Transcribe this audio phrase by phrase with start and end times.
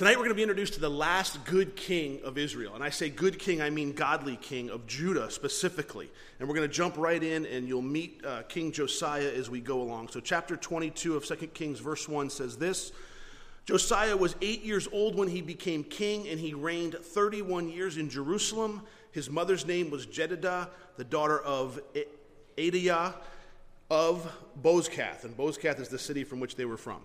[0.00, 2.74] Tonight we're going to be introduced to the last good king of Israel.
[2.74, 6.10] And I say good king, I mean godly king of Judah specifically.
[6.38, 9.60] And we're going to jump right in and you'll meet uh, King Josiah as we
[9.60, 10.08] go along.
[10.08, 12.92] So, chapter 22 of 2 Kings, verse 1 says this
[13.66, 18.08] Josiah was eight years old when he became king, and he reigned 31 years in
[18.08, 18.80] Jerusalem.
[19.12, 21.78] His mother's name was Jedidah, the daughter of
[22.56, 23.16] Adaiah
[23.90, 24.32] of
[24.62, 25.24] Bozkath.
[25.24, 27.02] And Bozkath is the city from which they were from.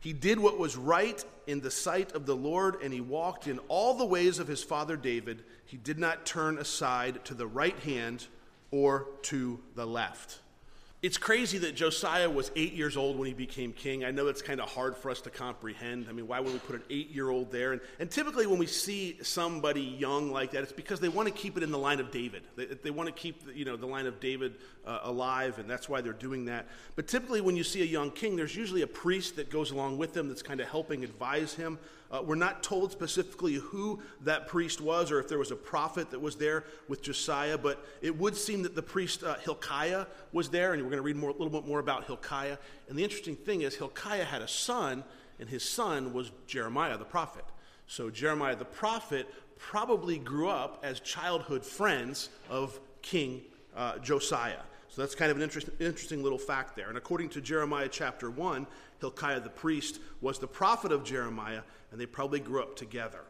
[0.00, 3.58] He did what was right in the sight of the Lord, and he walked in
[3.68, 5.42] all the ways of his father David.
[5.64, 8.26] He did not turn aside to the right hand
[8.70, 10.38] or to the left.
[11.00, 14.04] It's crazy that Josiah was eight years old when he became king.
[14.04, 16.06] I know it's kind of hard for us to comprehend.
[16.08, 17.70] I mean, why would we put an eight year old there?
[17.70, 21.34] And, and, typically, when we see somebody young like that, it's because they want to
[21.34, 22.42] keep it in the line of David.
[22.56, 25.88] They, they want to keep you know, the line of David uh, alive, and that's
[25.88, 26.66] why they're doing that.
[26.96, 29.98] But typically, when you see a young king, there's usually a priest that goes along
[29.98, 31.78] with him that's kind of helping advise him.
[32.10, 36.10] Uh, we're not told specifically who that priest was or if there was a prophet
[36.10, 40.48] that was there with Josiah, but it would seem that the priest uh, Hilkiah was
[40.48, 42.56] there, and we're going to read a little bit more about Hilkiah.
[42.88, 45.04] And the interesting thing is, Hilkiah had a son,
[45.38, 47.44] and his son was Jeremiah the prophet.
[47.86, 49.26] So Jeremiah the prophet
[49.58, 53.42] probably grew up as childhood friends of King
[53.76, 54.60] uh, Josiah.
[54.88, 56.88] So that's kind of an interest, interesting little fact there.
[56.88, 58.66] And according to Jeremiah chapter 1,
[59.00, 63.20] Hilkiah the priest was the prophet of Jeremiah, and they probably grew up together.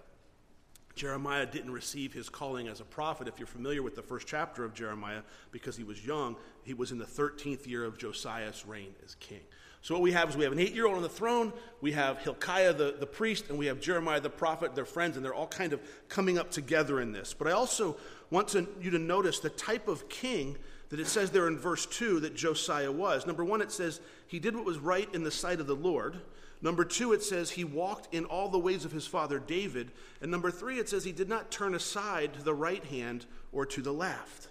[0.94, 3.28] Jeremiah didn't receive his calling as a prophet.
[3.28, 6.90] If you're familiar with the first chapter of Jeremiah, because he was young, he was
[6.90, 9.40] in the 13th year of Josiah's reign as king.
[9.80, 11.92] So, what we have is we have an eight year old on the throne, we
[11.92, 15.34] have Hilkiah the, the priest, and we have Jeremiah the prophet, their friends, and they're
[15.34, 17.32] all kind of coming up together in this.
[17.32, 17.96] But I also
[18.30, 20.58] want to, you to notice the type of king
[20.90, 23.26] that it says there in verse 2 that Josiah was.
[23.26, 26.20] Number one, it says he did what was right in the sight of the Lord.
[26.60, 29.92] Number two, it says he walked in all the ways of his father David.
[30.20, 33.64] And number three, it says he did not turn aside to the right hand or
[33.66, 34.48] to the left.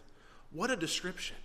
[0.51, 1.35] What a description.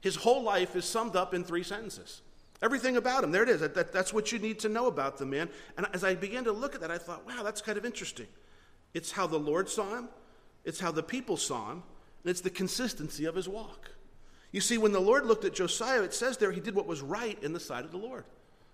[0.00, 2.22] His whole life is summed up in three sentences.
[2.62, 3.32] Everything about him.
[3.32, 3.60] There it is.
[3.60, 5.50] That, that, that's what you need to know about the man.
[5.76, 8.26] And as I began to look at that, I thought, wow, that's kind of interesting.
[8.94, 10.08] It's how the Lord saw him,
[10.64, 11.82] it's how the people saw him,
[12.22, 13.90] and it's the consistency of his walk.
[14.56, 17.02] You see, when the Lord looked at Josiah, it says there he did what was
[17.02, 18.24] right in the sight of the Lord.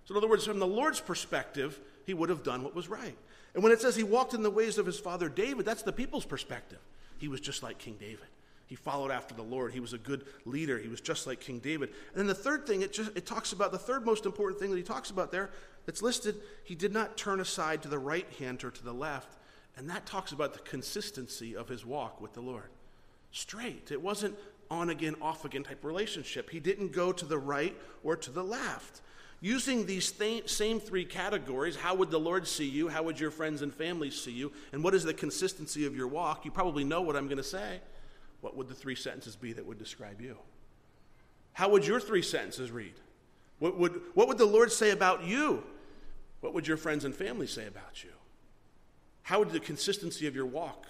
[0.04, 3.16] So, in other words, from the Lord's perspective, he would have done what was right.
[3.53, 5.91] And when it says he walked in the ways of his father David, that's the
[5.91, 6.78] people's perspective.
[7.19, 8.28] He was just like King David.
[8.69, 9.72] He followed after the Lord.
[9.72, 10.78] He was a good leader.
[10.78, 11.88] He was just like King David.
[12.10, 14.70] And then the third thing, it, just, it talks about the third most important thing
[14.70, 15.50] that he talks about there
[15.84, 19.37] that's listed, he did not turn aside to the right hand or to the left.
[19.76, 22.70] And that talks about the consistency of his walk with the Lord.
[23.32, 23.91] Straight.
[23.91, 24.37] It wasn't
[24.72, 26.49] on again, off again type relationship.
[26.49, 29.03] He didn't go to the right or to the left.
[29.43, 32.88] Using these th- same three categories, how would the Lord see you?
[32.88, 34.50] How would your friends and family see you?
[34.72, 36.47] And what is the consistency of your walk?
[36.47, 37.81] You probably know what I'm going to say.
[38.41, 40.38] What would the three sentences be that would describe you?
[41.53, 42.94] How would your three sentences read?
[43.59, 45.62] What would, what would the Lord say about you?
[46.41, 48.11] What would your friends and family say about you?
[49.22, 50.87] How would the consistency of your walk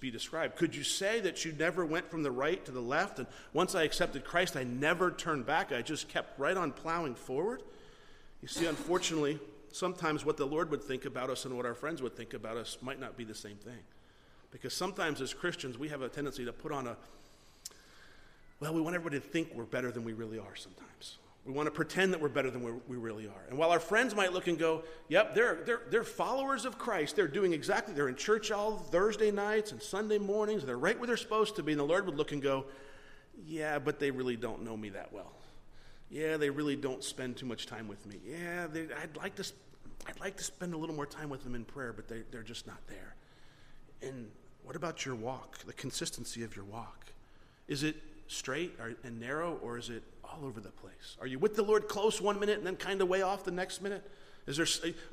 [0.00, 0.56] be described.
[0.56, 3.18] Could you say that you never went from the right to the left?
[3.18, 5.72] And once I accepted Christ, I never turned back.
[5.72, 7.62] I just kept right on plowing forward?
[8.40, 9.40] You see, unfortunately,
[9.72, 12.56] sometimes what the Lord would think about us and what our friends would think about
[12.56, 13.80] us might not be the same thing.
[14.52, 16.96] Because sometimes as Christians, we have a tendency to put on a,
[18.60, 21.18] well, we want everybody to think we're better than we really are sometimes.
[21.44, 23.44] We want to pretend that we're better than we really are.
[23.50, 27.16] And while our friends might look and go, yep, they're, they're, they're followers of Christ,
[27.16, 31.06] they're doing exactly, they're in church all Thursday nights and Sunday mornings, they're right where
[31.06, 31.72] they're supposed to be.
[31.72, 32.64] And the Lord would look and go,
[33.46, 35.32] yeah, but they really don't know me that well.
[36.10, 38.16] Yeah, they really don't spend too much time with me.
[38.26, 39.44] Yeah, they, I'd, like to,
[40.06, 42.42] I'd like to spend a little more time with them in prayer, but they, they're
[42.42, 43.16] just not there.
[44.00, 44.30] And
[44.62, 47.06] what about your walk, the consistency of your walk?
[47.68, 48.74] Is it straight
[49.04, 51.16] and narrow, or is it all over the place?
[51.20, 53.50] Are you with the Lord close one minute and then kind of way off the
[53.50, 54.08] next minute?
[54.46, 54.66] Is there,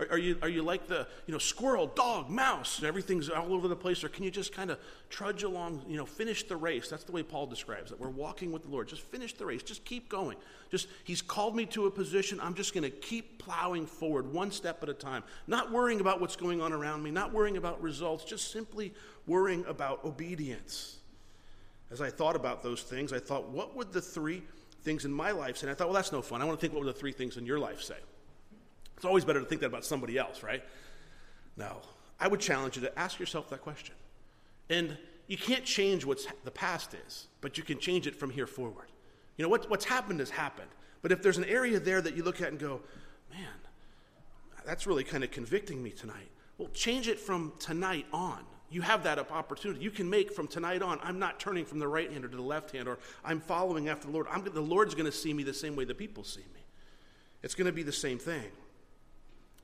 [0.09, 3.77] are, you, are you like the you know, squirrel, dog, mouse, everything's all over the
[3.77, 4.03] place?
[4.03, 4.77] Or can you just kind of
[5.09, 6.89] trudge along, you know, finish the race?
[6.89, 7.99] That's the way Paul describes it.
[7.99, 8.89] We're walking with the Lord.
[8.89, 9.63] Just finish the race.
[9.63, 10.35] Just keep going.
[10.69, 12.41] Just, he's called me to a position.
[12.41, 15.23] I'm just going to keep plowing forward one step at a time.
[15.47, 18.93] Not worrying about what's going on around me, not worrying about results, just simply
[19.27, 20.97] worrying about obedience.
[21.91, 24.43] As I thought about those things, I thought, what would the three
[24.83, 25.67] things in my life say?
[25.67, 26.41] And I thought, well, that's no fun.
[26.41, 27.97] I want to think what would the three things in your life say?
[28.95, 30.63] It's always better to think that about somebody else, right?
[31.57, 31.77] No.
[32.19, 33.95] I would challenge you to ask yourself that question.
[34.69, 34.97] And
[35.27, 38.87] you can't change what the past is, but you can change it from here forward.
[39.37, 40.69] You know, what, what's happened has happened.
[41.01, 42.81] But if there's an area there that you look at and go,
[43.31, 43.47] man,
[44.65, 46.29] that's really kind of convicting me tonight.
[46.57, 48.45] Well, change it from tonight on.
[48.71, 49.83] You have that opportunity.
[49.83, 52.35] You can make from tonight on, I'm not turning from the right hand or to
[52.35, 54.27] the left hand, or I'm following after the Lord.
[54.31, 56.61] I'm, the Lord's going to see me the same way the people see me.
[57.43, 58.45] It's going to be the same thing.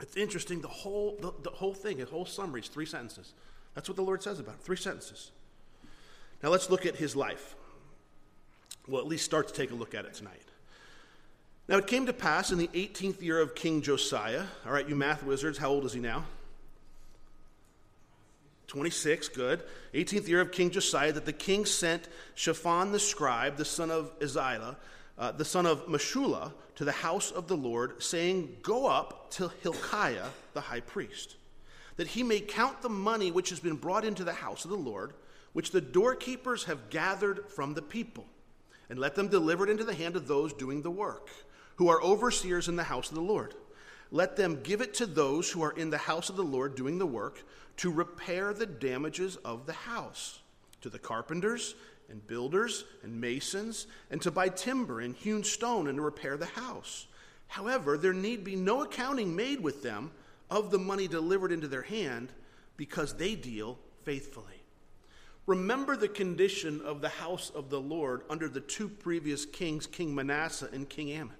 [0.01, 3.33] It's interesting, the whole, the, the whole thing, the whole summary is three sentences.
[3.73, 5.31] That's what the Lord says about it, three sentences.
[6.43, 7.55] Now let's look at his life.
[8.87, 10.41] Well, at least start to take a look at it tonight.
[11.67, 14.45] Now it came to pass in the 18th year of King Josiah.
[14.65, 16.25] All right, you math wizards, how old is he now?
[18.67, 19.63] 26, good.
[19.93, 24.17] 18th year of King Josiah, that the king sent Shaphan the scribe, the son of
[24.19, 24.75] Azaliah,
[25.17, 29.51] uh, the son of Meshullam, to the house of the Lord, saying, Go up to
[29.63, 31.37] Hilkiah the high priest,
[31.95, 34.77] that he may count the money which has been brought into the house of the
[34.77, 35.13] Lord,
[35.53, 38.25] which the doorkeepers have gathered from the people,
[38.89, 41.29] and let them deliver it into the hand of those doing the work,
[41.77, 43.55] who are overseers in the house of the Lord.
[44.11, 46.97] Let them give it to those who are in the house of the Lord doing
[46.97, 47.43] the work
[47.77, 50.39] to repair the damages of the house,
[50.81, 51.75] to the carpenters
[52.09, 56.45] and builders and masons, and to buy timber and hewn stone and to repair the
[56.45, 57.07] house.
[57.47, 60.11] However, there need be no accounting made with them
[60.49, 62.31] of the money delivered into their hand
[62.77, 64.45] because they deal faithfully.
[65.45, 70.13] Remember the condition of the house of the Lord under the two previous kings, King
[70.13, 71.35] Manasseh and King Amon.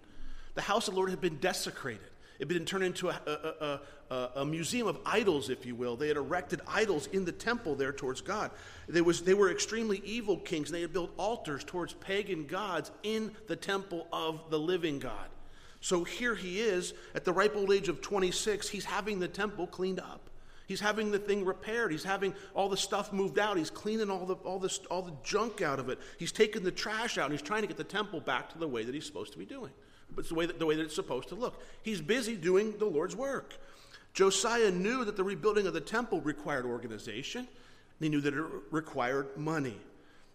[0.55, 2.07] The house of the Lord had been desecrated.
[2.39, 3.79] It had been turned into a, a,
[4.13, 5.95] a, a, museum of idols, if you will.
[5.95, 8.51] They had erected idols in the temple there towards God.
[8.87, 10.69] They, was, they were extremely evil kings.
[10.69, 15.29] And they had built altars towards pagan gods in the temple of the living God.
[15.81, 18.69] So here he is at the ripe old age of 26.
[18.69, 20.29] He's having the temple cleaned up.
[20.67, 21.91] He's having the thing repaired.
[21.91, 23.57] He's having all the stuff moved out.
[23.57, 25.97] He's cleaning all the, all, the, all the junk out of it.
[26.19, 27.25] He's taking the trash out.
[27.25, 29.39] And he's trying to get the temple back to the way that he's supposed to
[29.39, 29.71] be doing.
[30.15, 31.61] But it's the way that, the way that it's supposed to look.
[31.83, 33.55] He's busy doing the Lord's work.
[34.13, 37.47] Josiah knew that the rebuilding of the temple required organization.
[37.99, 39.77] He knew that it required money.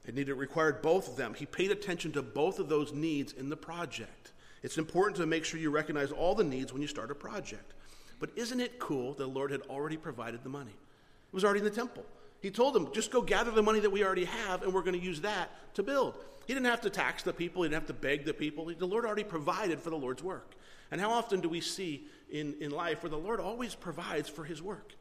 [0.07, 1.35] It needed, it required both of them.
[1.35, 4.33] He paid attention to both of those needs in the project.
[4.63, 7.75] It's important to make sure you recognize all the needs when you start a project.
[8.21, 10.71] But isn't it cool that the Lord had already provided the money?
[10.71, 12.05] It was already in the temple.
[12.41, 14.99] He told them, just go gather the money that we already have, and we're going
[14.99, 16.19] to use that to build.
[16.47, 18.67] He didn't have to tax the people, he didn't have to beg the people.
[18.67, 20.55] The Lord already provided for the Lord's work.
[20.91, 24.45] And how often do we see in, in life where the Lord always provides for
[24.45, 24.93] his work?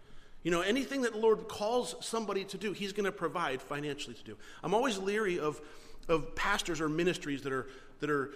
[0.44, 4.16] You know, anything that the Lord calls somebody to do, he's going to provide financially
[4.16, 4.38] to do.
[4.64, 5.62] I'm always leery of,
[6.08, 7.68] of pastors or ministries that are,
[8.00, 8.32] that are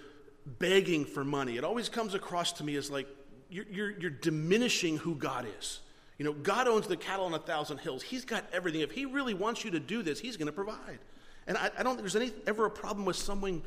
[0.46, 1.56] begging for money.
[1.56, 3.08] It always comes across to me as like
[3.50, 5.80] you're, you're, you're diminishing who God is.
[6.18, 8.02] You know, God owns the cattle on a thousand hills.
[8.02, 8.80] He's got everything.
[8.80, 10.98] If He really wants you to do this, He's going to provide.
[11.46, 13.62] And I, I don't think there's any, ever a problem with someone,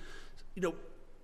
[0.56, 0.76] you know,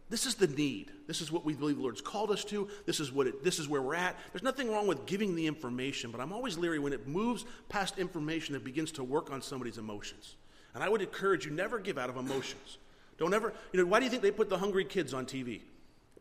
[0.10, 0.92] this is the need.
[1.08, 2.70] This is what we believe the Lord's called us to.
[2.86, 4.16] This is what it, this is where we're at.
[4.32, 7.98] There's nothing wrong with giving the information, but I'm always leery when it moves past
[7.98, 10.36] information that begins to work on somebody's emotions.
[10.76, 12.78] And I would encourage you never give out of emotions.
[13.18, 15.62] Don't ever, you know, why do you think they put the hungry kids on TV?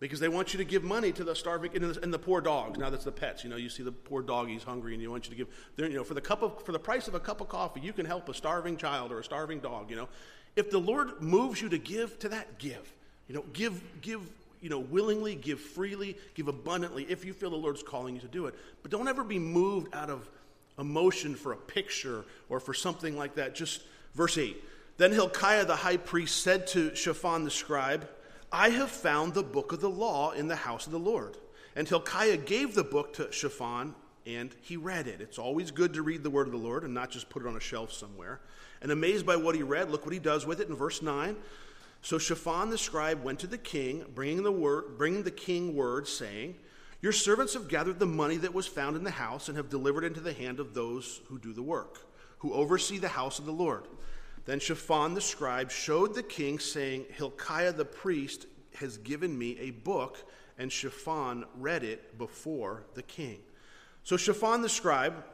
[0.01, 2.41] Because they want you to give money to the starving and the, and the, poor
[2.41, 2.79] dogs.
[2.79, 3.45] Now that's the pets.
[3.45, 5.49] You know, you see the poor doggies hungry, and you want you to give.
[5.77, 7.93] You know, for the cup of for the price of a cup of coffee, you
[7.93, 9.91] can help a starving child or a starving dog.
[9.91, 10.09] You know,
[10.57, 12.93] if the Lord moves you to give to that, give.
[13.29, 14.21] You know, give give.
[14.61, 18.29] You know, willingly, give freely, give abundantly if you feel the Lord's calling you to
[18.29, 18.55] do it.
[18.81, 20.27] But don't ever be moved out of
[20.79, 23.55] emotion for a picture or for something like that.
[23.55, 23.83] Just
[24.15, 24.57] verse 8.
[24.97, 28.09] Then Hilkiah the high priest said to Shaphan the scribe,
[28.55, 31.37] I have found the book of the law in the house of the Lord.
[31.75, 33.97] And Hilkiah gave the book to Shaphan,
[34.27, 35.21] and he read it.
[35.21, 37.49] It's always good to read the word of the Lord and not just put it
[37.49, 38.41] on a shelf somewhere.
[38.81, 41.35] And amazed by what he read, look what he does with it in verse 9.
[42.03, 46.07] So Shaphan the scribe went to the king, bringing the, word, bringing the king word,
[46.07, 46.55] saying,
[47.03, 50.05] Your servants have gathered the money that was found in the house and have delivered
[50.05, 52.07] into the hand of those who do the work,
[52.39, 53.89] who oversee the house of the Lord.
[54.45, 59.71] Then Shaphan the scribe showed the king, saying, Hilkiah the priest has given me a
[59.71, 60.19] book,
[60.59, 63.39] and Shaphan read it before the king.
[64.03, 65.25] So Shaphan the scribe,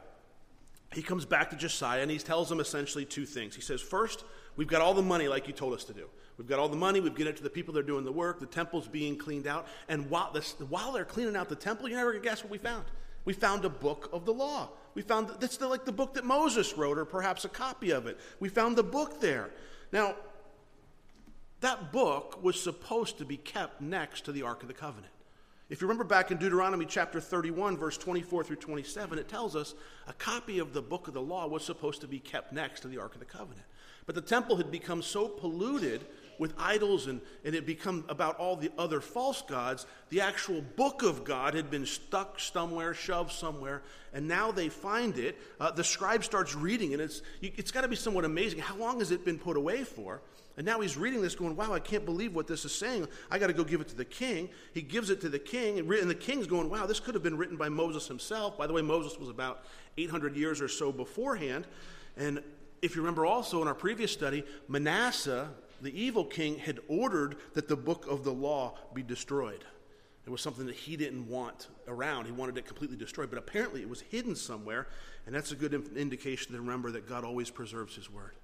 [0.93, 3.55] he comes back to Josiah and he tells him essentially two things.
[3.55, 4.23] He says, First,
[4.55, 6.07] we've got all the money like you told us to do.
[6.37, 8.11] We've got all the money, we've given it to the people that are doing the
[8.11, 9.67] work, the temple's being cleaned out.
[9.89, 12.51] And while, this, while they're cleaning out the temple, you're never going to guess what
[12.51, 12.85] we found.
[13.25, 14.69] We found a book of the law.
[14.93, 18.07] We found that's the, like the book that Moses wrote, or perhaps a copy of
[18.07, 18.19] it.
[18.39, 19.49] We found the book there.
[19.91, 20.15] Now,
[21.61, 25.13] that book was supposed to be kept next to the Ark of the Covenant.
[25.69, 29.73] If you remember back in Deuteronomy chapter 31, verse 24 through 27, it tells us
[30.05, 32.89] a copy of the book of the law was supposed to be kept next to
[32.89, 33.65] the Ark of the Covenant.
[34.05, 36.05] But the temple had become so polluted
[36.41, 39.85] with idols and, and it become about all the other false gods.
[40.09, 45.19] The actual book of God had been stuck somewhere, shoved somewhere, and now they find
[45.19, 45.37] it.
[45.59, 48.57] Uh, the scribe starts reading, and it's, it's got to be somewhat amazing.
[48.57, 50.19] How long has it been put away for?
[50.57, 53.07] And now he's reading this, going, Wow, I can't believe what this is saying.
[53.29, 54.49] I got to go give it to the king.
[54.73, 57.23] He gives it to the king, and, and the king's going, Wow, this could have
[57.23, 58.57] been written by Moses himself.
[58.57, 59.63] By the way, Moses was about
[59.95, 61.67] 800 years or so beforehand.
[62.17, 62.41] And
[62.81, 67.67] if you remember also in our previous study, Manasseh, the evil king had ordered that
[67.67, 69.65] the book of the law be destroyed.
[70.25, 72.25] It was something that he didn't want around.
[72.25, 74.87] He wanted it completely destroyed, but apparently it was hidden somewhere,
[75.25, 78.35] and that's a good indication to remember that God always preserves his word.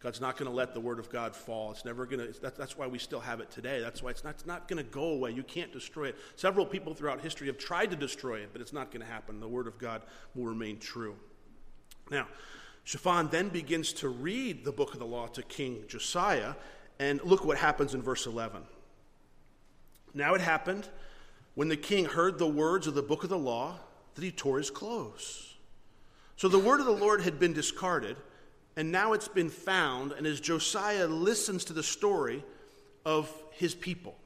[0.00, 1.72] God's not going to let the word of God fall.
[1.72, 3.80] It's never going to, that's why we still have it today.
[3.80, 5.32] That's why it's not, it's not going to go away.
[5.32, 6.16] You can't destroy it.
[6.36, 9.40] Several people throughout history have tried to destroy it, but it's not going to happen.
[9.40, 10.02] The word of God
[10.36, 11.16] will remain true.
[12.10, 12.28] Now,
[12.84, 16.54] Shaphan then begins to read the book of the law to King Josiah,
[16.98, 18.62] and look what happens in verse 11.
[20.14, 20.88] Now it happened
[21.54, 23.76] when the king heard the words of the book of the law
[24.14, 25.54] that he tore his clothes.
[26.36, 28.16] So the word of the Lord had been discarded,
[28.76, 30.12] and now it's been found.
[30.12, 32.44] And as Josiah listens to the story
[33.04, 34.16] of his people,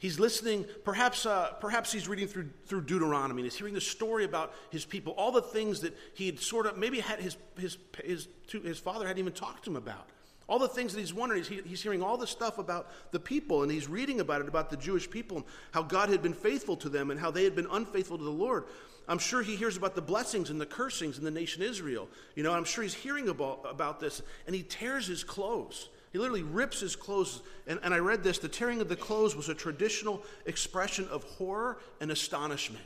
[0.00, 3.42] He's listening, perhaps, uh, perhaps he's reading through, through Deuteronomy.
[3.42, 6.64] And he's hearing the story about his people, all the things that he had sort
[6.64, 10.08] of, maybe had his, his, his, his father hadn't even talked to him about.
[10.50, 13.62] All the things that he's wondering, he's, he's hearing all the stuff about the people,
[13.62, 16.76] and he's reading about it, about the Jewish people, and how God had been faithful
[16.78, 18.64] to them, and how they had been unfaithful to the Lord.
[19.06, 22.08] I'm sure he hears about the blessings and the cursings in the nation Israel.
[22.34, 25.88] You know, I'm sure he's hearing about, about this, and he tears his clothes.
[26.12, 27.42] He literally rips his clothes.
[27.68, 31.22] And, and I read this the tearing of the clothes was a traditional expression of
[31.22, 32.84] horror and astonishment.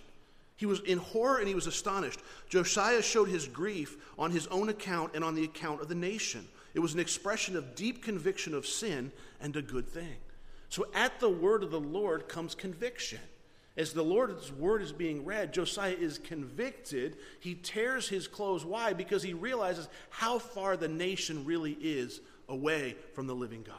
[0.57, 2.21] He was in horror and he was astonished.
[2.51, 6.47] Josiah showed his grief on his own account and on the account of the nation.
[6.75, 10.17] It was an expression of deep conviction of sin and a good thing.
[10.69, 13.21] So at the word of the Lord comes conviction.
[13.77, 17.17] As the Lord's word is being read, Josiah is convicted.
[17.41, 18.65] He tears his clothes.
[18.65, 18.93] Why?
[18.93, 23.77] Because he realizes how far the nation really is away from the living God.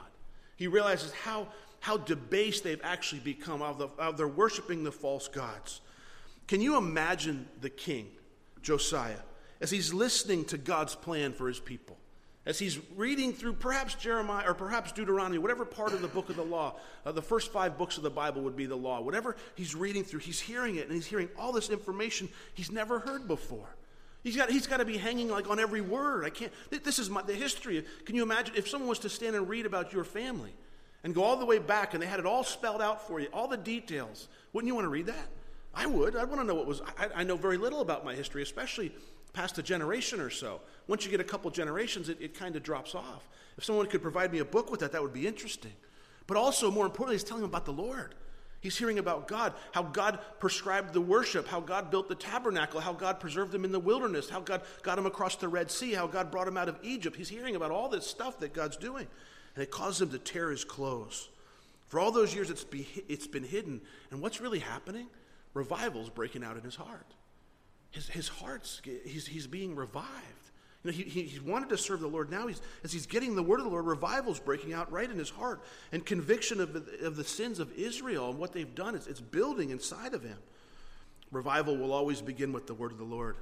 [0.57, 1.47] He realizes how,
[1.79, 5.81] how debased they've actually become, how, the, how they're worshiping the false gods.
[6.47, 8.07] Can you imagine the king,
[8.61, 9.19] Josiah,
[9.61, 11.97] as he's listening to God's plan for his people?
[12.45, 16.35] As he's reading through perhaps Jeremiah or perhaps Deuteronomy, whatever part of the book of
[16.35, 16.75] the law,
[17.05, 19.01] uh, the first five books of the Bible would be the law.
[19.01, 22.99] Whatever he's reading through, he's hearing it and he's hearing all this information he's never
[22.99, 23.67] heard before.
[24.23, 26.25] He's got, he's got to be hanging like on every word.
[26.25, 27.83] I can't, this is my, the history.
[28.05, 30.53] Can you imagine if someone was to stand and read about your family
[31.03, 33.27] and go all the way back and they had it all spelled out for you,
[33.33, 34.27] all the details?
[34.53, 35.27] Wouldn't you want to read that?
[35.75, 36.15] I would.
[36.15, 38.91] I'd want to know what was, I, I know very little about my history, especially
[39.35, 40.61] past a generation or so.
[40.87, 43.27] Once you get a couple generations, it, it kind of drops off.
[43.57, 45.73] If someone could provide me a book with that, that would be interesting.
[46.27, 48.15] But also, more importantly, he's telling him about the Lord.
[48.61, 52.93] He's hearing about God, how God prescribed the worship, how God built the tabernacle, how
[52.93, 56.07] God preserved them in the wilderness, how God got him across the Red Sea, how
[56.07, 57.15] God brought him out of Egypt.
[57.15, 59.05] He's hearing about all this stuff that God's doing.
[59.53, 61.29] And it causes him to tear his clothes.
[61.89, 63.81] For all those years, it's, be, it's been hidden.
[64.09, 65.07] And what's really happening?
[65.53, 67.13] Revival's breaking out in his heart.
[67.95, 70.09] His, his heart's, he's, he's being revived.
[70.83, 72.29] You know, he, he, wanted to serve the Lord.
[72.29, 75.17] Now, he's, as he's getting the word of the Lord, revival's breaking out right in
[75.17, 75.63] his heart.
[75.93, 79.69] And conviction of, of the sins of Israel and what they've done, it's, it's building
[79.69, 80.37] inside of him.
[81.31, 83.37] Revival will always begin with the word of the Lord,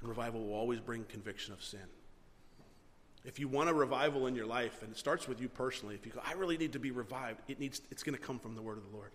[0.00, 1.80] and revival will always bring conviction of sin.
[3.24, 6.04] If you want a revival in your life, and it starts with you personally, if
[6.04, 8.56] you go, I really need to be revived, it needs, it's going to come from
[8.56, 9.12] the word of the Lord.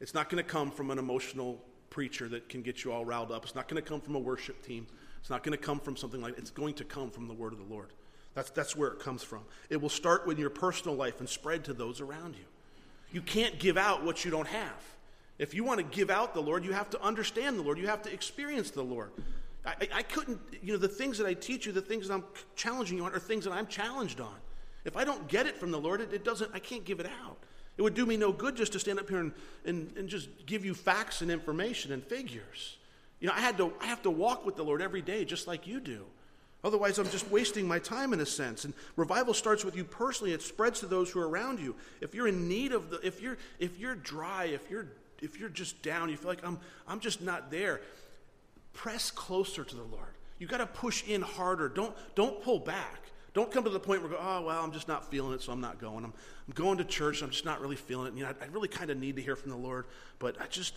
[0.00, 3.32] It's not going to come from an emotional preacher that can get you all riled
[3.32, 3.44] up.
[3.44, 4.86] It's not going to come from a worship team.
[5.20, 7.52] It's not going to come from something like it's going to come from the word
[7.52, 7.88] of the Lord.
[8.34, 9.40] That's, that's where it comes from.
[9.68, 12.44] It will start with your personal life and spread to those around you.
[13.10, 14.82] You can't give out what you don't have.
[15.38, 17.78] If you want to give out the Lord, you have to understand the Lord.
[17.78, 19.10] You have to experience the Lord.
[19.64, 22.24] I, I couldn't, you know, the things that I teach you, the things that I'm
[22.56, 24.34] challenging you on, are things that I'm challenged on.
[24.84, 27.06] If I don't get it from the Lord, it, it doesn't, I can't give it
[27.24, 27.38] out.
[27.78, 29.32] It would do me no good just to stand up here and,
[29.64, 32.76] and, and just give you facts and information and figures.
[33.20, 35.46] You know, I, had to, I have to walk with the Lord every day just
[35.46, 36.04] like you do.
[36.64, 38.64] Otherwise, I'm just wasting my time in a sense.
[38.64, 40.32] And revival starts with you personally.
[40.32, 41.76] It spreads to those who are around you.
[42.00, 44.88] If you're in need of the, if you're, if you're dry, if you're,
[45.22, 46.58] if you're just down, you feel like I'm,
[46.88, 47.80] I'm just not there,
[48.72, 50.14] press closer to the Lord.
[50.40, 51.68] You got to push in harder.
[51.68, 53.02] Don't, don't pull back.
[53.34, 55.52] Don't come to the point where, go, oh, well, I'm just not feeling it, so
[55.52, 56.04] I'm not going.
[56.04, 56.12] I'm,
[56.46, 58.16] I'm going to church, I'm just not really feeling it.
[58.16, 59.86] You know, I, I really kind of need to hear from the Lord,
[60.18, 60.74] but I just,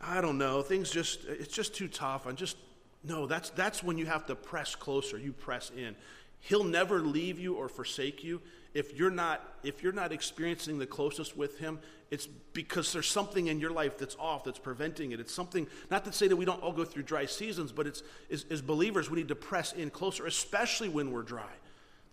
[0.00, 0.62] I don't know.
[0.62, 2.26] Things just, it's just too tough.
[2.26, 2.56] I'm just,
[3.04, 5.18] no, that's, that's when you have to press closer.
[5.18, 5.94] You press in.
[6.40, 8.42] He'll never leave you or forsake you
[8.74, 11.78] if you're not if you're not experiencing the closest with him
[12.10, 16.04] it's because there's something in your life that's off that's preventing it it's something not
[16.04, 19.10] to say that we don't all go through dry seasons but it's as, as believers
[19.10, 21.52] we need to press in closer especially when we're dry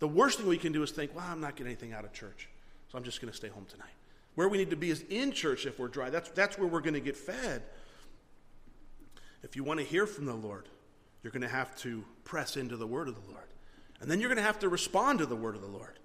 [0.00, 2.12] the worst thing we can do is think well i'm not getting anything out of
[2.12, 2.48] church
[2.90, 3.86] so i'm just going to stay home tonight.
[4.34, 6.08] Where we need to be is in church if we're dry.
[6.08, 7.62] That's, that's where we're going to get fed.
[9.42, 10.68] If you want to hear from the lord
[11.22, 13.44] you're going to have to press into the word of the lord.
[14.00, 15.98] And then you're going to have to respond to the word of the lord.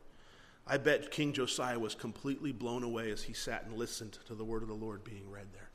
[0.68, 4.44] I bet King Josiah was completely blown away as he sat and listened to the
[4.44, 5.70] word of the Lord being read there.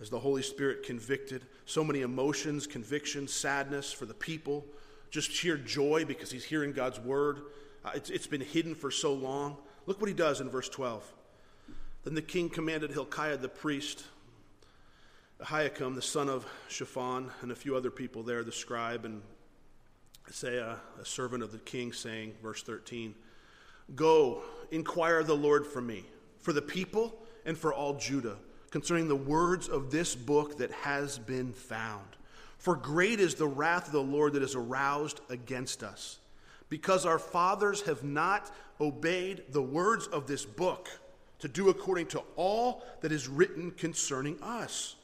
[0.00, 4.66] As the Holy Spirit convicted, so many emotions, convictions, sadness for the people,
[5.10, 7.42] just sheer joy because he's hearing God's word.
[7.84, 9.56] Uh, it's, it's been hidden for so long.
[9.86, 11.04] Look what he does in verse 12.
[12.04, 14.04] Then the king commanded Hilkiah the priest,
[15.40, 19.22] Ahikam the son of Shaphan, and a few other people there, the scribe and
[20.28, 23.14] Asaiah, a servant of the king, saying, verse 13,
[23.94, 26.04] Go, inquire the Lord for me,
[26.40, 28.36] for the people, and for all Judah,
[28.70, 32.16] concerning the words of this book that has been found.
[32.58, 36.18] For great is the wrath of the Lord that is aroused against us,
[36.68, 40.88] because our fathers have not obeyed the words of this book
[41.38, 44.96] to do according to all that is written concerning us.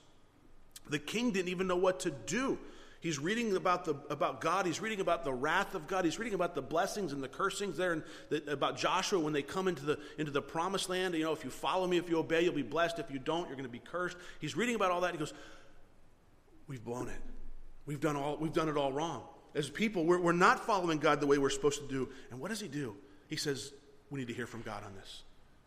[0.88, 2.58] The king didn't even know what to do
[3.02, 4.64] He's reading about, the, about God.
[4.64, 6.04] He's reading about the wrath of God.
[6.04, 9.42] He's reading about the blessings and the cursings there, and the, about Joshua when they
[9.42, 11.14] come into the, into the promised land.
[11.14, 13.00] You know, if you follow me, if you obey, you'll be blessed.
[13.00, 14.16] If you don't, you're going to be cursed.
[14.38, 15.10] He's reading about all that.
[15.10, 15.34] He goes,
[16.68, 17.20] We've blown it.
[17.86, 19.24] We've done, all, we've done it all wrong.
[19.54, 22.08] As people, we're, we're not following God the way we're supposed to do.
[22.30, 22.96] And what does he do?
[23.28, 23.72] He says,
[24.10, 25.22] We need to hear from God on this.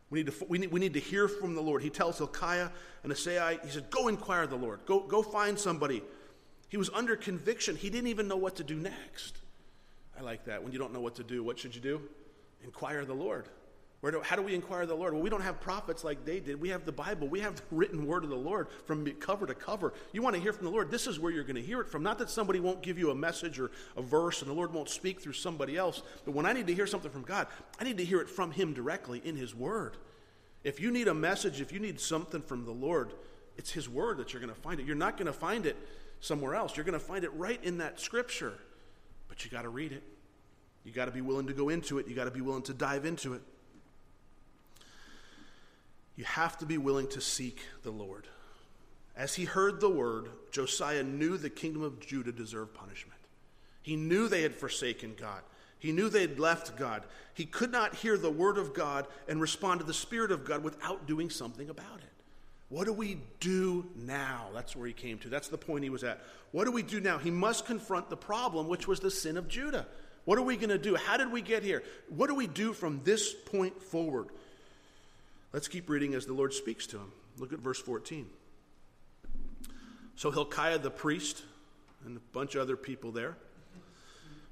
[0.09, 1.81] We need, to, we, need, we need to hear from the Lord.
[1.81, 2.69] He tells Hilkiah
[3.03, 4.79] and Asai, he said, Go inquire the Lord.
[4.85, 6.01] Go, go find somebody
[6.69, 7.75] he was under conviction.
[7.75, 9.37] He didn't even know what to do next.
[10.17, 10.63] I like that.
[10.63, 12.01] When you don't know what to do, what should you do?
[12.63, 13.47] Inquire the Lord.
[14.01, 15.13] Where do, how do we inquire the Lord?
[15.13, 16.61] Well, we don't have prophets like they did.
[16.61, 17.27] We have the Bible.
[17.27, 19.93] We have the written word of the Lord from cover to cover.
[20.11, 21.87] You want to hear from the Lord, this is where you're going to hear it
[21.87, 22.03] from.
[22.03, 24.89] Not that somebody won't give you a message or a verse and the Lord won't
[24.89, 27.47] speak through somebody else, but when I need to hear something from God,
[27.79, 29.97] I need to hear it from Him directly in His word.
[30.63, 33.13] If you need a message, if you need something from the Lord,
[33.57, 34.85] it's His word that you're going to find it.
[34.85, 35.77] You're not going to find it
[36.19, 36.75] somewhere else.
[36.75, 38.53] You're going to find it right in that scripture.
[39.27, 40.03] But you got to read it.
[40.83, 42.07] You got to be willing to go into it.
[42.07, 43.41] You got to be willing to dive into it.
[46.15, 48.27] You have to be willing to seek the Lord.
[49.15, 53.19] As he heard the word, Josiah knew the kingdom of Judah deserved punishment.
[53.81, 55.41] He knew they had forsaken God.
[55.79, 57.03] He knew they had left God.
[57.33, 60.63] He could not hear the word of God and respond to the Spirit of God
[60.63, 62.09] without doing something about it.
[62.69, 64.47] What do we do now?
[64.53, 65.29] That's where he came to.
[65.29, 66.21] That's the point he was at.
[66.51, 67.19] What do we do now?
[67.19, 69.85] He must confront the problem, which was the sin of Judah.
[70.23, 70.95] What are we going to do?
[70.95, 71.83] How did we get here?
[72.09, 74.29] What do we do from this point forward?
[75.55, 77.13] Let's keep reading as the Lord speaks to him.
[77.37, 78.27] Look at verse 14.
[80.17, 81.43] So Hilkiah the priest
[82.05, 83.37] and a bunch of other people there,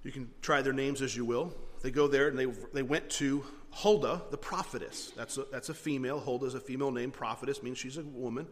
[0.04, 1.54] you can try their names as you will.
[1.82, 5.12] They go there and they, they went to Huldah, the prophetess.
[5.14, 6.22] That's a, that's a female.
[6.22, 7.12] Huldah is a female name.
[7.12, 8.48] Prophetess means she's a woman.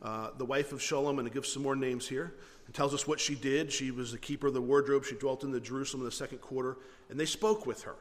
[0.00, 2.34] Uh, the wife of Shallum, and it gives some more names here.
[2.66, 3.72] and tells us what she did.
[3.72, 5.04] She was the keeper of the wardrobe.
[5.04, 6.76] She dwelt in the Jerusalem in the second quarter,
[7.08, 7.96] and they spoke with her.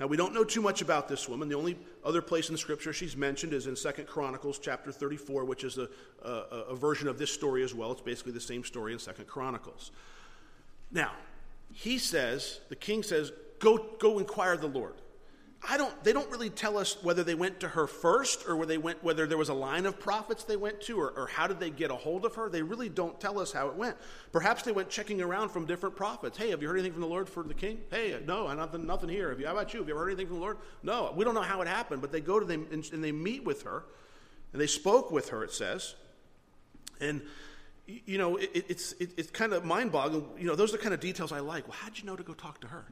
[0.00, 1.48] Now we don't know too much about this woman.
[1.48, 5.44] The only other place in the scripture she's mentioned is in Second Chronicles chapter 34,
[5.44, 5.88] which is a,
[6.22, 6.28] a,
[6.70, 7.92] a version of this story as well.
[7.92, 9.92] It's basically the same story in Second Chronicles.
[10.90, 11.12] Now,
[11.72, 14.94] he says, the king says, go, go inquire the Lord.
[15.66, 18.68] I don't, they don't really tell us whether they went to her first or whether,
[18.68, 21.46] they went, whether there was a line of prophets they went to or, or how
[21.46, 22.50] did they get a hold of her.
[22.50, 23.96] They really don't tell us how it went.
[24.30, 26.36] Perhaps they went checking around from different prophets.
[26.36, 27.80] Hey, have you heard anything from the Lord for the king?
[27.90, 29.30] Hey, uh, no, nothing, nothing here.
[29.30, 29.80] Have you, how about you?
[29.80, 30.58] Have you ever heard anything from the Lord?
[30.82, 33.12] No, we don't know how it happened, but they go to them and, and they
[33.12, 33.84] meet with her
[34.52, 35.94] and they spoke with her, it says.
[37.00, 37.22] And,
[37.86, 40.26] you know, it, it's, it, it's kind of mind boggling.
[40.38, 41.66] You know, those are the kind of details I like.
[41.66, 42.84] Well, how'd you know to go talk to her?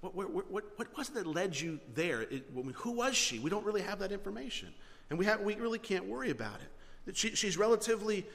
[0.00, 2.22] What, what, what, what was it that led you there?
[2.22, 3.38] It, who was she?
[3.38, 4.72] We don't really have that information.
[5.10, 7.16] And we, have, we really can't worry about it.
[7.16, 8.26] She, she's relatively,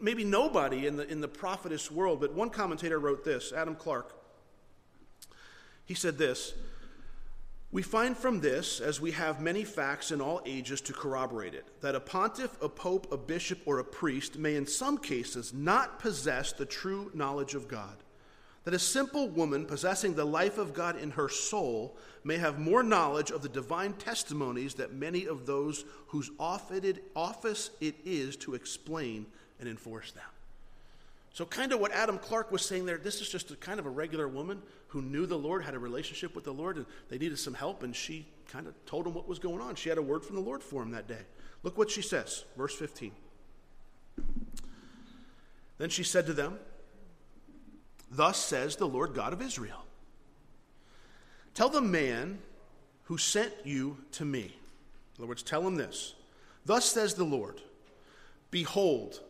[0.00, 4.14] maybe nobody in the, in the prophetess world, but one commentator wrote this, Adam Clarke.
[5.84, 6.54] He said this
[7.72, 11.66] We find from this, as we have many facts in all ages to corroborate it,
[11.82, 15.98] that a pontiff, a pope, a bishop, or a priest may in some cases not
[15.98, 17.96] possess the true knowledge of God
[18.64, 22.82] that a simple woman possessing the life of God in her soul may have more
[22.82, 29.26] knowledge of the divine testimonies that many of those whose office it is to explain
[29.58, 30.24] and enforce them.
[31.32, 33.86] So, kind of what Adam Clarke was saying there, this is just a kind of
[33.86, 37.18] a regular woman, who knew the Lord, had a relationship with the Lord, and they
[37.18, 39.76] needed some help, and she kind of told him what was going on.
[39.76, 41.22] She had a word from the Lord for him that day.
[41.62, 43.12] Look what she says, verse 15.
[45.78, 46.58] Then she said to them,
[48.10, 49.84] Thus says the Lord God of Israel
[51.54, 52.38] Tell the man
[53.04, 54.56] who sent you to me.
[55.16, 56.14] In other words, tell him this
[56.64, 57.60] Thus says the Lord
[58.50, 59.20] Behold,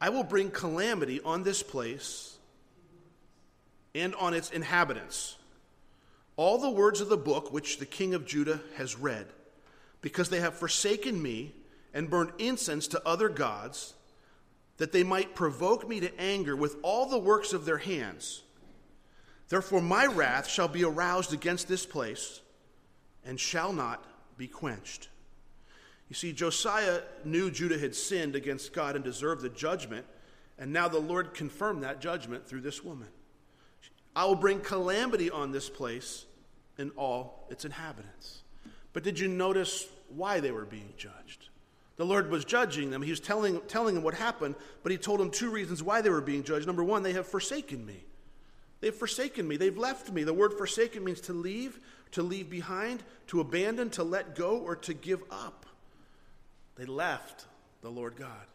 [0.00, 2.36] I will bring calamity on this place
[3.94, 5.36] and on its inhabitants.
[6.36, 9.26] All the words of the book which the king of Judah has read,
[10.02, 11.54] because they have forsaken me
[11.94, 13.94] and burned incense to other gods,
[14.78, 18.42] that they might provoke me to anger with all the works of their hands.
[19.48, 22.40] Therefore, my wrath shall be aroused against this place
[23.24, 24.04] and shall not
[24.36, 25.08] be quenched.
[26.08, 30.06] You see, Josiah knew Judah had sinned against God and deserved the judgment,
[30.58, 33.08] and now the Lord confirmed that judgment through this woman.
[34.14, 36.24] I will bring calamity on this place
[36.78, 38.42] and all its inhabitants.
[38.92, 41.45] But did you notice why they were being judged?
[41.96, 43.02] The Lord was judging them.
[43.02, 46.10] He was telling, telling them what happened, but He told them two reasons why they
[46.10, 46.66] were being judged.
[46.66, 48.04] Number one, they have forsaken me.
[48.80, 49.56] They've forsaken me.
[49.56, 50.22] They've left me.
[50.22, 51.80] The word forsaken means to leave,
[52.12, 55.64] to leave behind, to abandon, to let go, or to give up.
[56.76, 57.46] They left
[57.80, 58.46] the Lord God,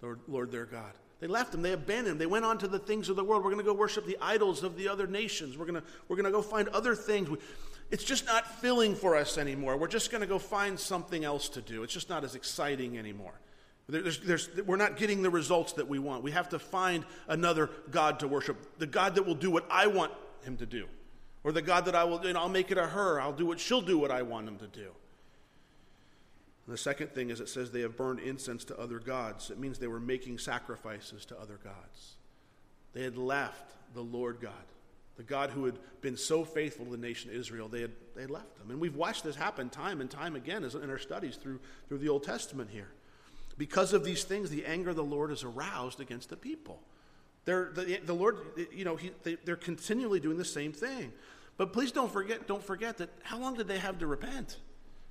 [0.00, 0.92] Lord, Lord their God.
[1.18, 1.62] They left him.
[1.62, 2.18] They abandoned him.
[2.18, 3.42] They went on to the things of the world.
[3.42, 5.56] We're going to go worship the idols of the other nations.
[5.56, 7.28] We're going to, we're going to go find other things.
[7.90, 9.76] It's just not filling for us anymore.
[9.76, 11.82] We're just going to go find something else to do.
[11.82, 13.34] It's just not as exciting anymore.
[13.88, 16.24] There's, there's, we're not getting the results that we want.
[16.24, 18.78] We have to find another God to worship.
[18.78, 20.86] The God that will do what I want him to do.
[21.44, 23.20] Or the God that I will, know, I'll make it a her.
[23.20, 24.90] I'll do what she'll do what I want him to do.
[26.66, 29.50] And the second thing is it says they have burned incense to other gods.
[29.50, 32.16] It means they were making sacrifices to other gods.
[32.92, 34.52] They had left the Lord God,
[35.16, 37.68] the God who had been so faithful to the nation of Israel.
[37.68, 38.70] They had, they had left them.
[38.70, 42.08] And we've watched this happen time and time again in our studies through, through the
[42.08, 42.88] Old Testament here.
[43.58, 46.82] Because of these things, the anger of the Lord is aroused against the people.
[47.46, 48.38] They're, the, the Lord,
[48.72, 51.12] you know, he, they, they're continually doing the same thing.
[51.56, 54.58] But please don't forget, don't forget that how long did they have to repent?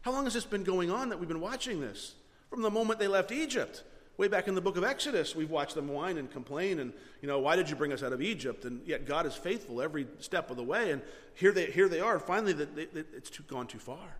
[0.01, 2.13] How long has this been going on that we've been watching this?
[2.51, 3.83] From the moment they left Egypt.
[4.17, 7.27] Way back in the book of Exodus, we've watched them whine and complain and, you
[7.27, 8.63] know, why did you bring us out of Egypt?
[8.63, 10.91] And yet God is faithful every step of the way.
[10.91, 11.01] And
[11.33, 12.17] here they, here they are.
[12.19, 14.17] Finally, they, they, it's too, gone too far.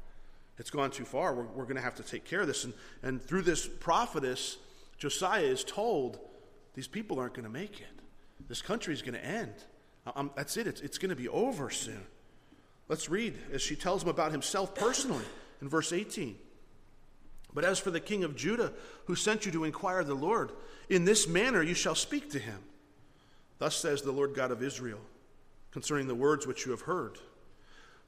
[0.57, 1.33] It's gone too far.
[1.33, 2.65] We're, we're going to have to take care of this.
[2.65, 4.57] And, and through this prophetess,
[4.97, 6.19] Josiah is told
[6.73, 7.87] these people aren't going to make it.
[8.49, 9.53] This country is going to end.
[10.15, 10.67] Um, that's it.
[10.67, 12.05] It's, it's going to be over soon.
[12.89, 15.25] Let's read as she tells him about himself personally
[15.61, 16.37] in verse 18.
[17.55, 18.73] But as for the king of Judah,
[19.05, 20.51] who sent you to inquire the Lord,
[20.89, 22.59] in this manner you shall speak to him.
[23.57, 24.99] Thus says the Lord God of Israel
[25.71, 27.17] concerning the words which you have heard.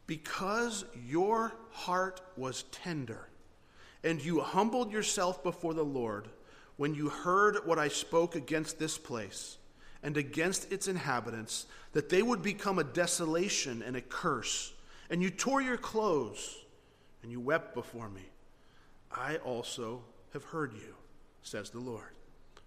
[0.05, 3.27] Because your heart was tender,
[4.03, 6.27] and you humbled yourself before the Lord
[6.75, 9.57] when you heard what I spoke against this place
[10.03, 14.73] and against its inhabitants, that they would become a desolation and a curse,
[15.09, 16.57] and you tore your clothes
[17.23, 18.21] and you wept before me.
[19.11, 20.01] I also
[20.33, 20.95] have heard you,
[21.41, 22.11] says the Lord.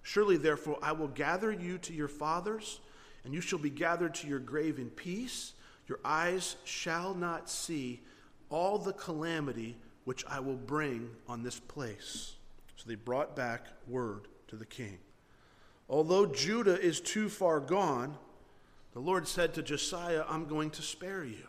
[0.03, 2.81] Surely, therefore, I will gather you to your fathers,
[3.24, 5.53] and you shall be gathered to your grave in peace.
[5.87, 8.00] Your eyes shall not see
[8.48, 12.35] all the calamity which I will bring on this place.
[12.76, 14.98] So they brought back word to the king.
[15.88, 18.16] Although Judah is too far gone,
[18.92, 21.46] the Lord said to Josiah, I'm going to spare you.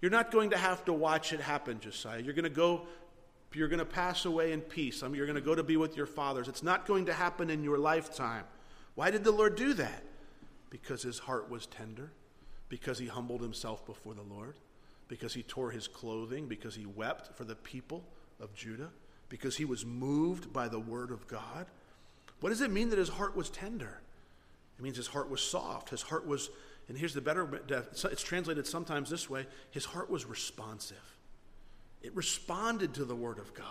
[0.00, 2.20] You're not going to have to watch it happen, Josiah.
[2.20, 2.86] You're going to go,
[3.54, 5.02] you're going to pass away in peace.
[5.02, 6.48] I mean, you're going to go to be with your fathers.
[6.48, 8.44] It's not going to happen in your lifetime.
[8.94, 10.02] Why did the Lord do that?
[10.70, 12.10] Because his heart was tender,
[12.68, 14.56] because he humbled himself before the Lord,
[15.08, 18.04] because he tore his clothing, because he wept for the people
[18.40, 18.90] of Judah,
[19.28, 21.66] because he was moved by the word of God.
[22.40, 24.00] What does it mean that his heart was tender?
[24.78, 25.90] It means his heart was soft.
[25.90, 26.50] His heart was
[26.88, 31.15] and here's the better it's translated sometimes this way his heart was responsive.
[32.06, 33.66] It responded to the Word of God.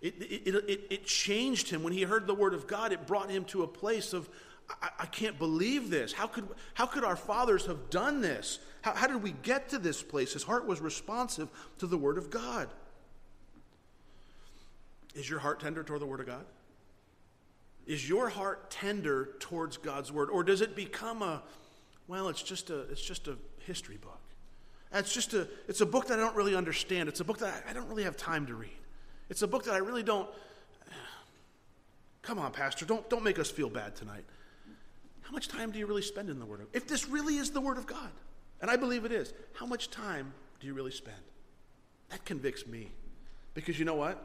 [0.00, 1.84] It, it, it, it, changed him.
[1.84, 4.28] When he heard the Word of God, it brought him to a place of,
[4.68, 6.12] I, I can't believe this.
[6.12, 8.58] How could, how could our fathers have done this?
[8.82, 10.32] How, how did we get to this place?
[10.32, 12.68] His heart was responsive to the Word of God.
[15.14, 16.46] Is your heart tender toward the Word of God?
[17.86, 20.28] Is your heart tender towards God's Word?
[20.30, 21.42] Or does it become a,
[22.08, 24.19] well, it's just a, it's just a history book.
[24.92, 27.08] It's just a, it's a book that I don't really understand.
[27.08, 28.70] It's a book that I, I don't really have time to read.
[29.28, 30.28] It's a book that I really don't.
[32.22, 34.24] Come on, Pastor, don't, don't make us feel bad tonight.
[35.22, 37.50] How much time do you really spend in the Word of If this really is
[37.50, 38.10] the Word of God,
[38.60, 39.32] And I believe it is.
[39.54, 41.16] How much time do you really spend?
[42.08, 42.90] That convicts me.
[43.54, 44.20] Because you know what?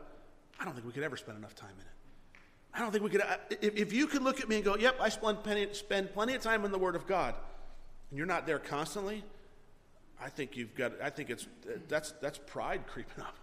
[0.60, 2.42] I don't think we could ever spend enough time in it.
[2.74, 3.24] I don't think we could.
[3.62, 6.34] If, if you could look at me and go, yep, I spend plenty, spend plenty
[6.34, 7.36] of time in the Word of God,
[8.10, 9.24] and you're not there constantly,
[10.22, 11.48] I think you've got, I think it's,
[11.88, 13.36] that's, that's pride creeping up.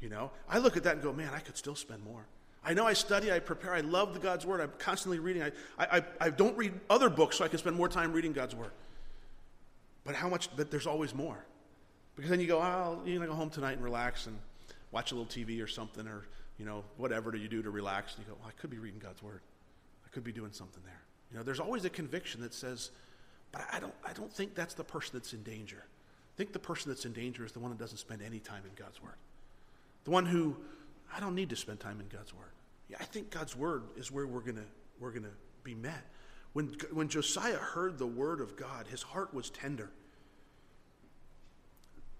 [0.00, 2.26] You know, I look at that and go, man, I could still spend more.
[2.64, 5.42] I know I study, I prepare, I love the God's Word, I'm constantly reading.
[5.42, 8.56] I, I, I don't read other books so I can spend more time reading God's
[8.56, 8.72] Word.
[10.04, 11.44] But how much, but there's always more.
[12.16, 14.36] Because then you go, oh, you're going to go home tonight and relax and
[14.90, 16.26] watch a little TV or something, or,
[16.58, 18.16] you know, whatever do you do to relax?
[18.16, 19.40] And you go, well, I could be reading God's Word.
[20.04, 21.02] I could be doing something there.
[21.30, 22.90] You know, there's always a conviction that says,
[23.52, 25.84] but I don't, I don't think that's the person that's in danger.
[26.36, 28.62] I think the person that's in danger is the one that doesn't spend any time
[28.64, 29.14] in God's Word.
[30.04, 30.54] The one who,
[31.14, 32.52] I don't need to spend time in God's Word.
[32.90, 34.64] Yeah, I think God's Word is where we're going to
[35.00, 35.28] we're gonna
[35.64, 36.04] be met.
[36.52, 39.90] When, when Josiah heard the Word of God, his heart was tender.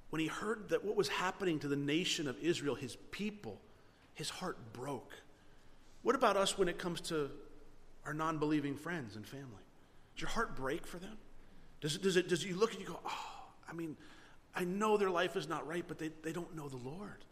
[0.09, 3.61] When he heard that what was happening to the nation of Israel, his people,
[4.15, 5.13] his heart broke.
[6.03, 7.31] What about us when it comes to
[8.07, 9.45] our non believing friends and family?
[10.15, 11.19] Does your heart break for them?
[11.83, 13.36] Does it, does it, does you look and you go, oh,
[13.69, 13.97] I mean,
[14.55, 17.25] I know their life is not right, but they, they don't know the Lord.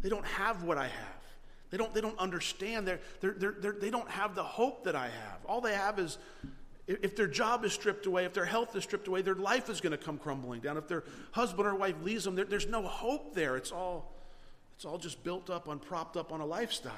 [0.00, 1.22] They don't have what I have.
[1.70, 2.86] They don't, they don't understand.
[2.86, 5.38] They're, they're, they're, they're, they don't have the hope that I have.
[5.46, 6.18] All they have is
[6.86, 9.80] if their job is stripped away, if their health is stripped away, their life is
[9.80, 10.76] going to come crumbling down.
[10.76, 13.56] If their husband or wife leaves them, there, there's no hope there.
[13.56, 14.12] It's all,
[14.74, 16.92] it's all just built up on, propped up on a lifestyle.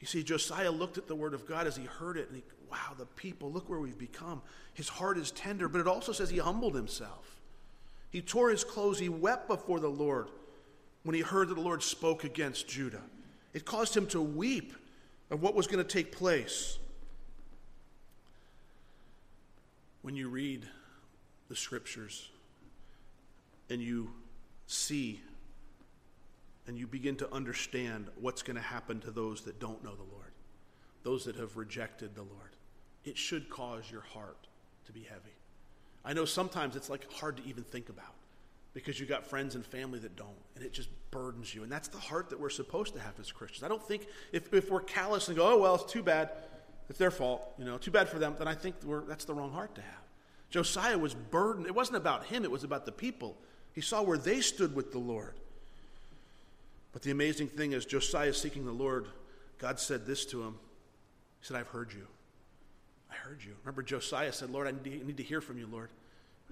[0.00, 2.42] You see, Josiah looked at the word of God as he heard it, and he,
[2.68, 4.42] wow, the people, look where we've become.
[4.74, 7.41] His heart is tender, but it also says he humbled himself.
[8.12, 10.28] He tore his clothes, he wept before the Lord
[11.02, 13.02] when he heard that the Lord spoke against Judah.
[13.52, 14.72] It caused him to weep
[15.30, 16.78] of what was going to take place.
[20.02, 20.66] when you read
[21.48, 22.28] the scriptures
[23.70, 24.10] and you
[24.66, 25.20] see
[26.66, 30.02] and you begin to understand what's going to happen to those that don't know the
[30.02, 30.32] Lord,
[31.02, 32.56] those that have rejected the Lord,
[33.04, 34.46] it should cause your heart
[34.86, 35.34] to be heavy.
[36.04, 38.14] I know sometimes it's like hard to even think about
[38.74, 41.62] because you got friends and family that don't, and it just burdens you.
[41.62, 43.62] And that's the heart that we're supposed to have as Christians.
[43.62, 46.30] I don't think if, if we're callous and go, oh, well, it's too bad,
[46.88, 49.52] it's their fault, you know, too bad for them, then I think that's the wrong
[49.52, 50.02] heart to have.
[50.50, 51.66] Josiah was burdened.
[51.66, 53.36] It wasn't about him, it was about the people.
[53.72, 55.34] He saw where they stood with the Lord.
[56.92, 59.06] But the amazing thing is, Josiah seeking the Lord,
[59.58, 60.56] God said this to him.
[61.40, 62.06] He said, I've heard you.
[63.12, 63.52] I heard you.
[63.62, 65.90] Remember, Josiah said, Lord, I need to hear from you, Lord.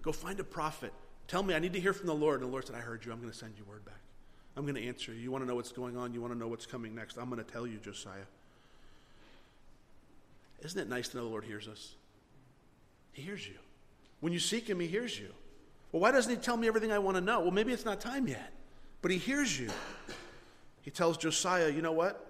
[0.03, 0.93] Go find a prophet.
[1.27, 2.41] Tell me, I need to hear from the Lord.
[2.41, 3.13] And the Lord said, I heard you.
[3.13, 3.95] I'm going to send you word back.
[4.57, 5.21] I'm going to answer you.
[5.21, 6.13] You want to know what's going on?
[6.13, 7.17] You want to know what's coming next?
[7.17, 8.27] I'm going to tell you, Josiah.
[10.63, 11.95] Isn't it nice to know the Lord hears us?
[13.13, 13.55] He hears you.
[14.21, 15.29] When you seek him, he hears you.
[15.93, 17.41] Well, why doesn't he tell me everything I want to know?
[17.41, 18.53] Well, maybe it's not time yet,
[19.01, 19.71] but he hears you.
[20.83, 22.30] He tells Josiah, you know what?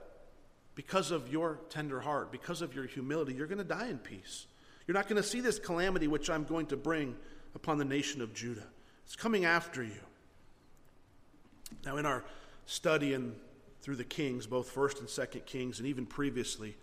[0.75, 4.47] Because of your tender heart, because of your humility, you're going to die in peace.
[4.87, 7.17] You're not going to see this calamity which I'm going to bring
[7.55, 8.67] upon the nation of Judah.
[9.05, 10.01] It's coming after you.
[11.85, 12.25] Now, in our
[12.67, 13.35] study and
[13.83, 16.77] through the Kings, both First and Second Kings, and even previously,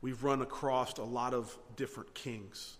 [0.00, 2.76] we've run across a lot of different kings.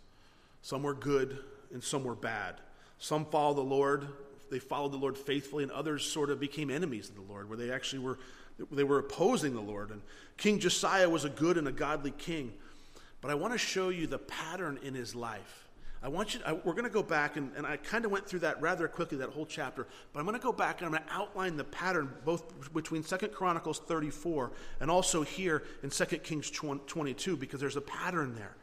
[0.62, 1.38] Some were good,
[1.72, 2.56] and some were bad.
[2.98, 4.08] Some followed the Lord,
[4.50, 7.58] they followed the Lord faithfully, and others sort of became enemies of the Lord, where
[7.58, 8.18] they actually were
[8.70, 9.90] they were opposing the Lord.
[9.90, 10.02] And
[10.36, 12.52] King Josiah was a good and a godly king.
[13.20, 15.66] But I want to show you the pattern in his life.
[16.02, 18.28] I want you, I, we're going to go back, and, and I kind of went
[18.28, 20.92] through that rather quickly, that whole chapter, but I'm going to go back and I'm
[20.92, 26.22] going to outline the pattern both between Second Chronicles 34 and also here in Second
[26.22, 28.54] Kings 22, because there's a pattern there.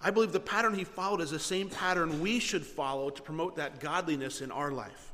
[0.00, 3.56] I believe the pattern he followed is the same pattern we should follow to promote
[3.56, 5.12] that godliness in our life.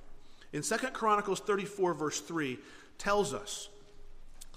[0.53, 2.59] In 2 Chronicles 34, verse 3,
[2.97, 3.69] tells us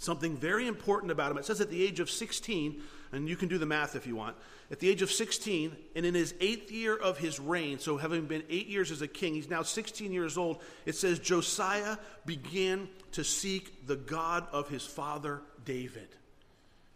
[0.02, 1.38] something very important about him.
[1.38, 4.16] It says at the age of 16, and you can do the math if you
[4.16, 4.36] want,
[4.72, 8.26] at the age of 16, and in his eighth year of his reign, so having
[8.26, 12.90] been eight years as a king, he's now 16 years old, it says Josiah began
[13.12, 16.08] to seek the God of his father David.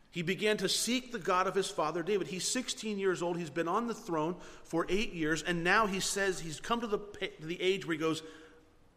[0.10, 2.26] He began to seek the God of his father David.
[2.26, 3.38] He's 16 years old.
[3.38, 5.44] He's been on the throne for eight years.
[5.44, 7.00] And now he says he's come to the,
[7.42, 8.24] the age where he goes,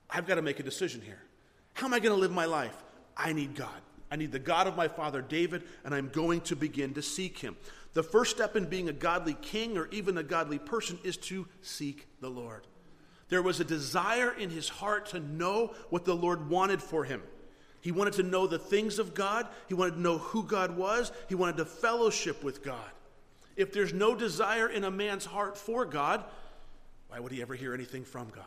[0.09, 1.21] I've got to make a decision here.
[1.75, 2.77] How am I going to live my life?
[3.17, 3.83] I need God.
[4.11, 7.39] I need the God of my father David, and I'm going to begin to seek
[7.39, 7.57] him.
[7.95, 11.47] The first step in being a godly king or even a godly person is to
[11.63, 12.67] seek the Lord.
[13.29, 17.23] There was a desire in his heart to know what the Lord wanted for him.
[17.81, 19.47] He wanted to know the things of God.
[19.69, 21.13] He wanted to know who God was.
[21.29, 22.91] He wanted to fellowship with God.
[23.57, 26.25] If there's no desire in a man's heart for God,
[27.09, 28.45] Why would he ever hear anything from God?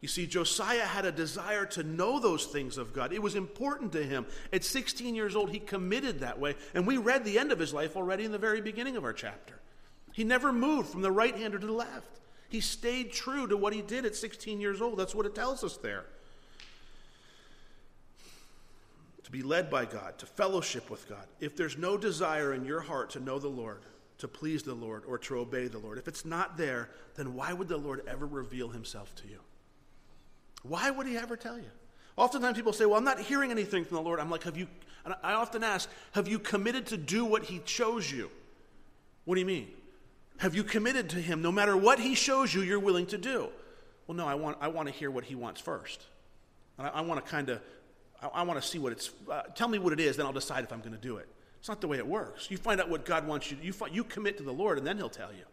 [0.00, 3.12] You see, Josiah had a desire to know those things of God.
[3.12, 4.26] It was important to him.
[4.50, 6.56] At 16 years old, he committed that way.
[6.74, 9.12] And we read the end of his life already in the very beginning of our
[9.12, 9.60] chapter.
[10.12, 12.20] He never moved from the right hand or to the left.
[12.48, 14.98] He stayed true to what he did at 16 years old.
[14.98, 16.06] That's what it tells us there.
[19.24, 21.26] To be led by God, to fellowship with God.
[21.40, 23.82] If there's no desire in your heart to know the Lord,
[24.18, 27.52] to please the Lord, or to obey the Lord, if it's not there, then why
[27.52, 29.38] would the Lord ever reveal himself to you?
[30.62, 31.70] Why would he ever tell you?
[32.16, 34.20] Oftentimes people say, Well, I'm not hearing anything from the Lord.
[34.20, 34.66] I'm like, Have you,
[35.22, 38.30] I often ask, Have you committed to do what he chose you?
[39.24, 39.68] What do you mean?
[40.38, 41.42] Have you committed to him?
[41.42, 43.48] No matter what he shows you, you're willing to do.
[44.06, 46.02] Well, no, I want, I want to hear what he wants first.
[46.78, 47.60] And I, I want to kind of,
[48.22, 50.32] I, I, want to see what it's, uh, tell me what it is, then I'll
[50.32, 51.28] decide if I'm going to do it.
[51.58, 52.50] It's not the way it works.
[52.50, 54.86] You find out what God wants you to, you, you commit to the Lord, and
[54.86, 55.44] then he'll tell you.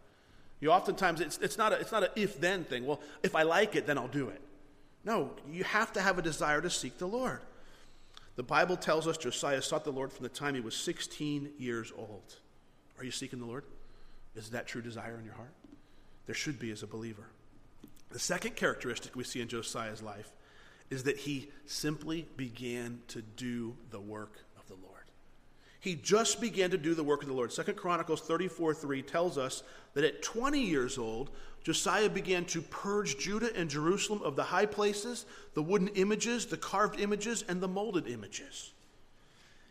[0.62, 2.86] You oftentimes, it's, it's not a, it's not an if then thing.
[2.86, 4.42] Well, if I like it, then I'll do it.
[5.08, 7.40] No, you have to have a desire to seek the Lord.
[8.36, 11.94] The Bible tells us Josiah sought the Lord from the time he was 16 years
[11.98, 12.36] old.
[12.98, 13.64] Are you seeking the Lord?
[14.36, 15.54] Is that true desire in your heart?
[16.26, 17.30] There should be as a believer.
[18.10, 20.30] The second characteristic we see in Josiah's life
[20.90, 25.06] is that he simply began to do the work of the Lord.
[25.80, 27.54] He just began to do the work of the Lord.
[27.54, 31.32] Second Chronicles 34 3 tells us that at 20 years old,
[31.68, 36.56] Josiah began to purge Judah and Jerusalem of the high places, the wooden images, the
[36.56, 38.72] carved images, and the molded images.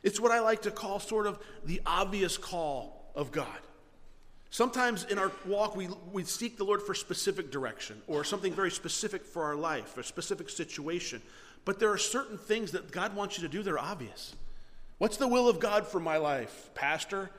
[0.02, 3.46] It's what I like to call sort of the obvious call of God.
[4.50, 8.70] Sometimes in our walk, we, we seek the Lord for specific direction or something very
[8.70, 11.22] specific for our life, a specific situation.
[11.64, 14.37] But there are certain things that God wants you to do that are obvious.
[14.98, 16.68] What's the will of God for my life?
[16.74, 17.30] Pastor?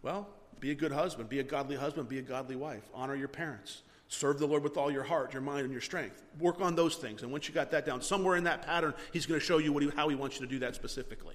[0.00, 0.26] Well,
[0.58, 3.82] be a good husband, be a godly husband, be a godly wife, honor your parents.
[4.08, 6.22] Serve the Lord with all your heart, your mind, and your strength.
[6.38, 7.22] Work on those things.
[7.22, 9.76] And once you got that down, somewhere in that pattern, He's going to show you
[9.78, 11.34] he, how He wants you to do that specifically.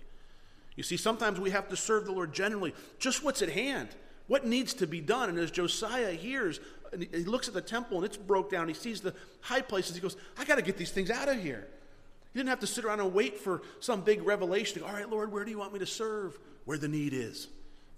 [0.76, 3.90] You see, sometimes we have to serve the Lord generally, just what's at hand,
[4.28, 5.30] what needs to be done.
[5.30, 6.62] And as Josiah hears,
[6.94, 9.96] and he looks at the temple and it's broke down, he sees the high places,
[9.96, 11.68] he goes, I got to get these things out of here.
[12.34, 14.84] He didn't have to sit around and wait for some big revelation.
[14.84, 16.40] All right, Lord, where do you want me to serve?
[16.64, 17.48] Where the need is.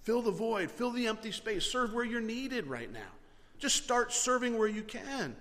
[0.02, 3.00] Fill the void, fill the empty space, serve where you're needed right now.
[3.64, 5.38] Just start serving where you can.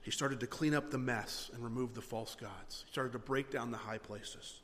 [0.00, 2.82] He started to clean up the mess and remove the false gods.
[2.84, 4.58] He started to break down the high places.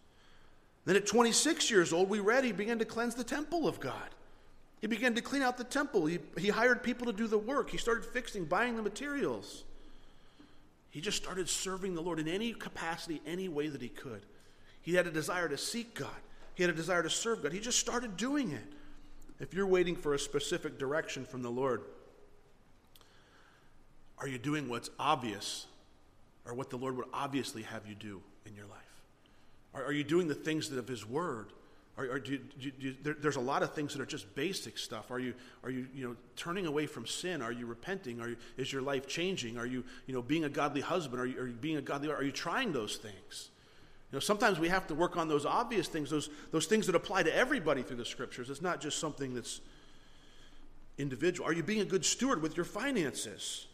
[0.86, 4.08] Then at 26 years old, we read he began to cleanse the temple of God.
[4.80, 6.06] He began to clean out the temple.
[6.06, 7.70] He, he hired people to do the work.
[7.70, 9.62] He started fixing, buying the materials.
[10.90, 14.22] He just started serving the Lord in any capacity, any way that he could.
[14.82, 16.10] He had a desire to seek God,
[16.56, 17.52] he had a desire to serve God.
[17.52, 18.66] He just started doing it.
[19.40, 21.82] If you're waiting for a specific direction from the Lord,
[24.18, 25.66] are you doing what's obvious
[26.44, 28.78] or what the Lord would obviously have you do in your life?
[29.74, 31.52] Are, are you doing the things that of His Word?
[31.96, 34.34] Are, are do you, do you, there, there's a lot of things that are just
[34.34, 35.10] basic stuff.
[35.10, 37.42] Are you, are you, you know, turning away from sin?
[37.42, 38.20] Are you repenting?
[38.20, 39.56] Are you, is your life changing?
[39.58, 41.20] Are you, you know, being a godly husband?
[41.20, 42.10] Are you, are you being a godly?
[42.10, 43.50] Are you trying those things?
[44.10, 46.94] You know, sometimes we have to work on those obvious things, those, those things that
[46.94, 48.48] apply to everybody through the scriptures.
[48.48, 49.60] It's not just something that's
[50.96, 51.48] individual.
[51.48, 53.66] Are you being a good steward with your finances?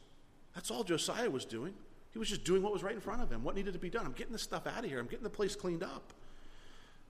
[0.54, 1.74] That's all Josiah was doing.
[2.12, 3.90] He was just doing what was right in front of him, what needed to be
[3.90, 4.06] done.
[4.06, 6.12] I'm getting this stuff out of here, I'm getting the place cleaned up.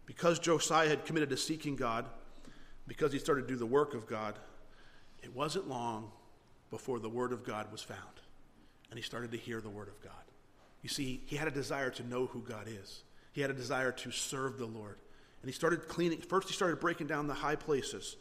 [0.06, 2.04] Because Josiah had committed to seeking God,
[2.86, 4.38] because he started to do the work of God,
[5.22, 6.10] it wasn't long
[6.70, 8.00] before the Word of God was found.
[8.90, 10.12] And he started to hear the Word of God.
[10.82, 13.02] You see, he had a desire to know who God is.
[13.34, 14.96] He had a desire to serve the Lord.
[15.42, 16.20] And he started cleaning.
[16.20, 18.16] First, he started breaking down the high places.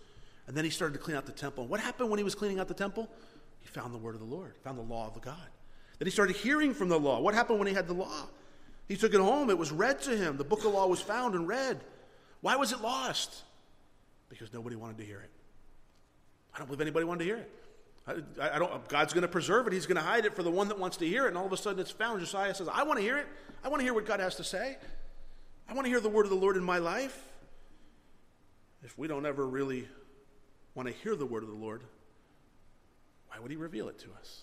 [0.48, 1.64] And then he started to clean out the temple.
[1.64, 3.08] And what happened when he was cleaning out the temple?
[3.62, 5.38] He found the word of the Lord, found the law of God.
[6.00, 7.22] Then he started hearing from the law.
[7.22, 8.28] What happened when he had the law?
[8.88, 9.50] He took it home.
[9.50, 10.36] It was read to him.
[10.36, 11.80] The book of law was found and read.
[12.42, 13.44] Why was it lost?
[14.28, 15.30] Because nobody wanted to hear it.
[16.54, 17.52] I don't believe anybody wanted to hear it.
[18.42, 19.74] I, I don't, God's going to preserve it.
[19.74, 21.30] He's going to hide it for the one that wants to hear it.
[21.30, 22.20] And all of a sudden it's found.
[22.20, 23.28] Josiah says, I want to hear it.
[23.64, 24.76] I want to hear what God has to say.
[25.68, 27.18] I want to hear the word of the Lord in my life.
[28.84, 29.88] If we don't ever really
[30.76, 31.84] want to hear the word of the Lord,
[33.28, 34.42] why would he reveal it to us?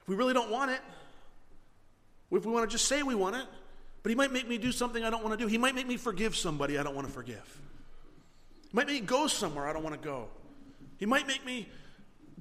[0.00, 0.80] If we really don't want it,
[2.30, 3.46] if we want to just say we want it,
[4.02, 5.48] but he might make me do something I don't want to do.
[5.48, 7.58] He might make me forgive somebody I don't want to forgive.
[8.70, 10.28] He might make me go somewhere I don't want to go.
[10.98, 11.68] He might make me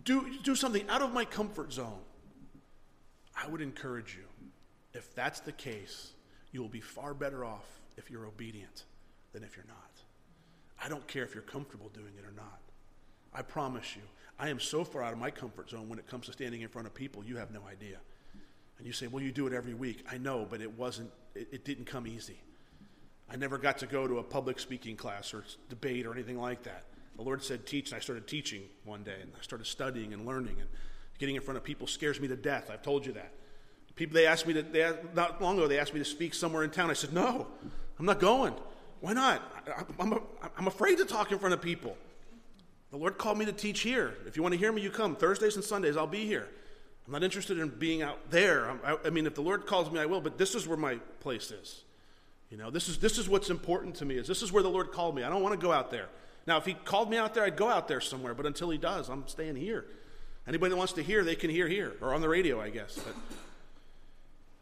[0.03, 1.99] do, do something out of my comfort zone.
[3.35, 4.23] I would encourage you,
[4.93, 6.13] if that's the case,
[6.51, 7.65] you will be far better off
[7.97, 8.83] if you're obedient
[9.33, 9.91] than if you're not.
[10.83, 12.59] I don't care if you're comfortable doing it or not.
[13.33, 14.03] I promise you,
[14.39, 16.69] I am so far out of my comfort zone when it comes to standing in
[16.69, 17.97] front of people, you have no idea.
[18.77, 20.05] And you say, well, you do it every week.
[20.11, 22.39] I know, but it wasn't, it, it didn't come easy.
[23.29, 26.63] I never got to go to a public speaking class or debate or anything like
[26.63, 26.85] that.
[27.17, 30.25] The Lord said, teach, and I started teaching one day, and I started studying and
[30.25, 30.69] learning, and
[31.17, 32.69] getting in front of people scares me to death.
[32.71, 33.31] I've told you that.
[33.97, 36.63] People, they asked me to, they, not long ago, they asked me to speak somewhere
[36.63, 36.89] in town.
[36.89, 37.47] I said, no,
[37.99, 38.53] I'm not going.
[39.01, 39.41] Why not?
[39.67, 40.19] I, am
[40.57, 41.97] I'm afraid to talk in front of people.
[42.91, 44.15] The Lord called me to teach here.
[44.25, 45.15] If you want to hear me, you come.
[45.15, 46.47] Thursdays and Sundays, I'll be here.
[47.05, 48.69] I'm not interested in being out there.
[48.85, 50.95] I, I mean, if the Lord calls me, I will, but this is where my
[51.19, 51.83] place is.
[52.51, 54.69] You know, this is, this is what's important to me, is this is where the
[54.69, 55.23] Lord called me.
[55.23, 56.07] I don't want to go out there.
[56.45, 58.77] Now, if he called me out there, I'd go out there somewhere, but until he
[58.77, 59.85] does, I'm staying here.
[60.47, 62.95] Anybody that wants to hear, they can hear here, or on the radio, I guess.
[62.95, 63.15] But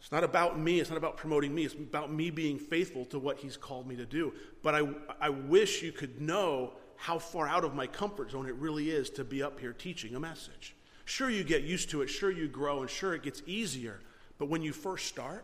[0.06, 0.80] it's not about me.
[0.80, 1.66] It's not about promoting me.
[1.66, 4.34] It's about me being faithful to what he's called me to do.
[4.62, 4.88] But I,
[5.20, 9.10] I wish you could know how far out of my comfort zone it really is
[9.10, 10.76] to be up here teaching a message.
[11.06, 12.08] Sure, you get used to it.
[12.08, 14.00] Sure, you grow, and sure, it gets easier.
[14.38, 15.44] But when you first start,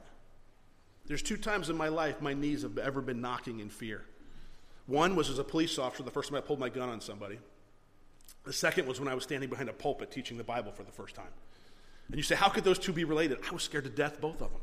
[1.07, 4.05] there's two times in my life my knees have ever been knocking in fear.
[4.86, 7.39] One was as a police officer, the first time I pulled my gun on somebody.
[8.43, 10.91] The second was when I was standing behind a pulpit teaching the Bible for the
[10.91, 11.34] first time.
[12.12, 13.39] And you say, how could those two be related?
[13.49, 14.62] I was scared to death, both of them.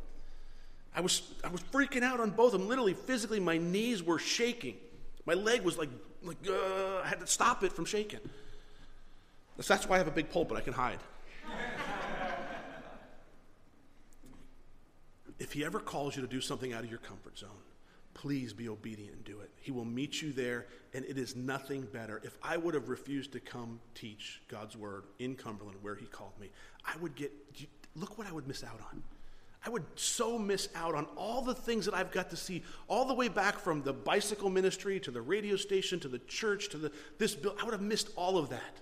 [0.94, 2.68] I was, I was freaking out on both of them.
[2.68, 4.76] Literally, physically, my knees were shaking.
[5.24, 5.88] My leg was like,
[6.22, 8.20] like uh, I had to stop it from shaking.
[9.56, 10.58] That's why I have a big pulpit.
[10.58, 10.98] I can hide.
[15.38, 17.48] if he ever calls you to do something out of your comfort zone,
[18.18, 19.50] please be obedient and do it.
[19.60, 22.20] He will meet you there, and it is nothing better.
[22.24, 26.32] If I would have refused to come teach God's word in Cumberland where he called
[26.40, 26.50] me,
[26.84, 27.32] I would get,
[27.94, 29.04] look what I would miss out on.
[29.64, 33.04] I would so miss out on all the things that I've got to see, all
[33.04, 36.76] the way back from the bicycle ministry to the radio station to the church to
[36.76, 37.54] the, this bill.
[37.60, 38.80] I would have missed all of that.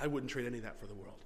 [0.00, 1.24] I wouldn't trade any of that for the world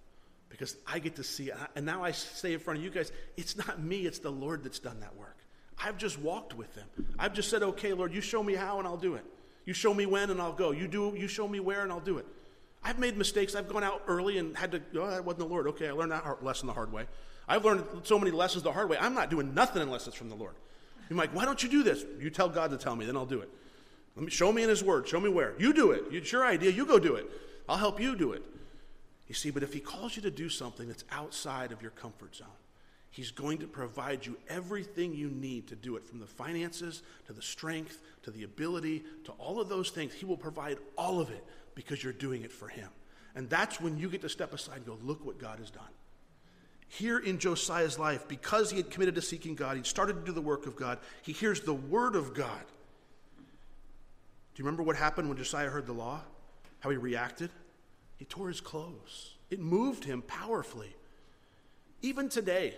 [0.49, 3.57] because I get to see, and now I say in front of you guys, it's
[3.57, 5.37] not me, it's the Lord that's done that work.
[5.83, 6.87] I've just walked with them.
[7.19, 9.25] I've just said, okay, Lord, you show me how and I'll do it.
[9.65, 10.73] You show me when and I'll go.
[10.73, 12.27] You do, you show me where and I'll do it.
[12.83, 13.55] I've made mistakes.
[13.55, 15.67] I've gone out early and had to, oh, that wasn't the Lord.
[15.69, 17.07] Okay, I learned that lesson the hard way.
[17.49, 18.97] I've learned so many lessons the hard way.
[18.99, 20.55] I'm not doing nothing unless it's from the Lord.
[21.09, 22.05] You're like, why don't you do this?
[22.21, 23.49] You tell God to tell me, then I'll do it.
[24.17, 25.09] Let me show me in His Word.
[25.09, 25.55] Show me where.
[25.59, 26.05] You do it.
[26.11, 26.71] It's your idea.
[26.71, 27.29] You go do it.
[27.69, 28.43] I'll help you do it.
[29.27, 32.37] You see, but if He calls you to do something that's outside of your comfort
[32.37, 32.49] zone,
[33.11, 37.33] He's going to provide you everything you need to do it from the finances to
[37.33, 40.13] the strength to the ability to all of those things.
[40.13, 41.45] He will provide all of it
[41.75, 42.89] because you're doing it for Him.
[43.35, 45.83] And that's when you get to step aside and go, look what God has done.
[46.89, 50.33] Here in Josiah's life, because he had committed to seeking God, he started to do
[50.33, 52.65] the work of God, he hears the word of God.
[53.39, 56.21] Do you remember what happened when Josiah heard the law?
[56.81, 57.51] How he reacted?
[58.17, 59.35] He tore his clothes.
[59.51, 60.95] It moved him powerfully.
[62.03, 62.75] Even today,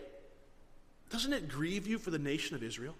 [1.12, 2.94] doesn't it grieve you for the nation of Israel?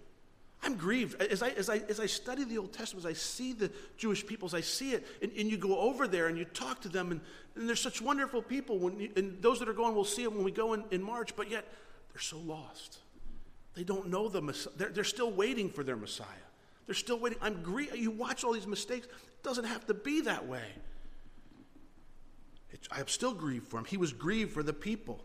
[0.61, 1.21] I'm grieved.
[1.21, 4.25] As I, as, I, as I study the Old Testament, as I see the Jewish
[4.25, 7.11] peoples, I see it, and, and you go over there and you talk to them,
[7.11, 7.19] and,
[7.55, 8.77] and they're such wonderful people.
[8.77, 11.03] When you, and those that are going we'll see them when we go in, in
[11.03, 11.65] March, but yet
[12.13, 12.99] they're so lost.
[13.73, 14.73] They don't know the Messiah.
[14.77, 16.27] They're, they're still waiting for their Messiah.
[16.85, 17.39] They're still waiting.
[17.41, 17.95] I'm grieved.
[17.95, 19.07] You watch all these mistakes.
[19.07, 20.67] It doesn't have to be that way.
[22.71, 23.85] It, I am still grieved for him.
[23.85, 25.23] He was grieved for the people.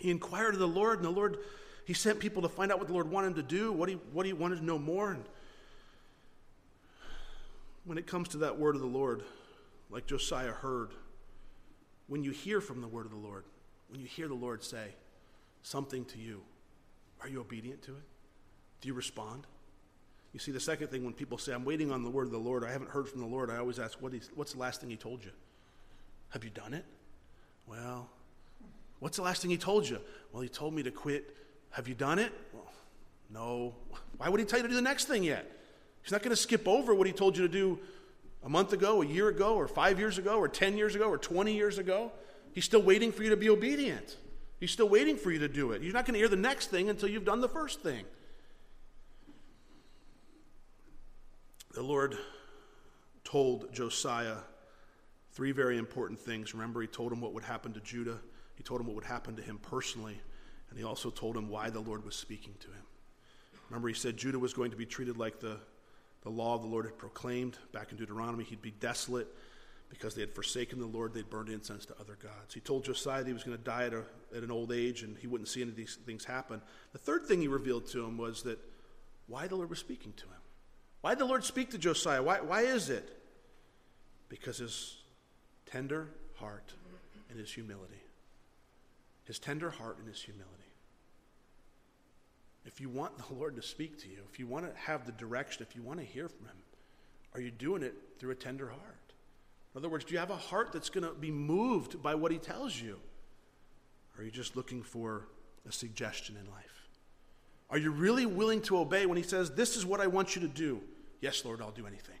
[0.00, 1.38] He inquired of the Lord, and the Lord
[1.84, 3.96] he sent people to find out what the Lord wanted him to do, what he,
[4.12, 5.12] what he wanted to know more.
[5.12, 5.24] And
[7.84, 9.22] when it comes to that word of the Lord,
[9.90, 10.90] like Josiah heard,
[12.06, 13.44] when you hear from the word of the Lord,
[13.88, 14.94] when you hear the Lord say
[15.62, 16.42] something to you,
[17.20, 18.02] are you obedient to it?
[18.80, 19.46] Do you respond?
[20.32, 22.38] You see, the second thing when people say, I'm waiting on the word of the
[22.38, 24.80] Lord, I haven't heard from the Lord, I always ask, what is, what's the last
[24.80, 25.30] thing he told you?
[26.30, 26.84] Have you done it?
[27.66, 28.08] Well,
[29.00, 29.98] what's the last thing he told you?
[30.32, 31.36] Well, he told me to quit
[31.72, 32.32] have you done it?
[32.52, 32.70] Well,
[33.30, 33.74] no.
[34.18, 35.50] Why would he tell you to do the next thing yet?
[36.02, 37.78] He's not going to skip over what he told you to do
[38.44, 41.18] a month ago, a year ago, or five years ago, or 10 years ago, or
[41.18, 42.12] 20 years ago.
[42.52, 44.16] He's still waiting for you to be obedient.
[44.60, 45.82] He's still waiting for you to do it.
[45.82, 48.04] You're not going to hear the next thing until you've done the first thing.
[51.74, 52.16] The Lord
[53.24, 54.36] told Josiah
[55.32, 56.52] three very important things.
[56.52, 58.18] Remember, he told him what would happen to Judah,
[58.56, 60.20] he told him what would happen to him personally,
[60.72, 62.82] and he also told him why the Lord was speaking to him.
[63.68, 65.58] Remember, he said Judah was going to be treated like the,
[66.22, 68.42] the law of the Lord had proclaimed back in Deuteronomy.
[68.42, 69.28] He'd be desolate
[69.90, 72.54] because they had forsaken the Lord, they'd burned incense to other gods.
[72.54, 74.04] He told Josiah that he was going to die at, a,
[74.34, 76.62] at an old age and he wouldn't see any of these things happen.
[76.92, 78.58] The third thing he revealed to him was that
[79.26, 80.40] why the Lord was speaking to him.
[81.02, 82.22] Why did the Lord speak to Josiah?
[82.22, 83.06] Why, why is it?
[84.30, 84.96] Because his
[85.66, 86.72] tender heart
[87.28, 88.00] and his humility.
[89.24, 90.61] His tender heart and his humility.
[92.64, 95.12] If you want the Lord to speak to you, if you want to have the
[95.12, 96.56] direction, if you want to hear from him,
[97.34, 99.12] are you doing it through a tender heart?
[99.74, 102.30] In other words, do you have a heart that's going to be moved by what
[102.30, 102.98] he tells you?
[104.14, 105.28] Or are you just looking for
[105.66, 106.88] a suggestion in life?
[107.70, 110.42] Are you really willing to obey when he says, This is what I want you
[110.42, 110.82] to do?
[111.20, 112.18] Yes, Lord, I'll do anything.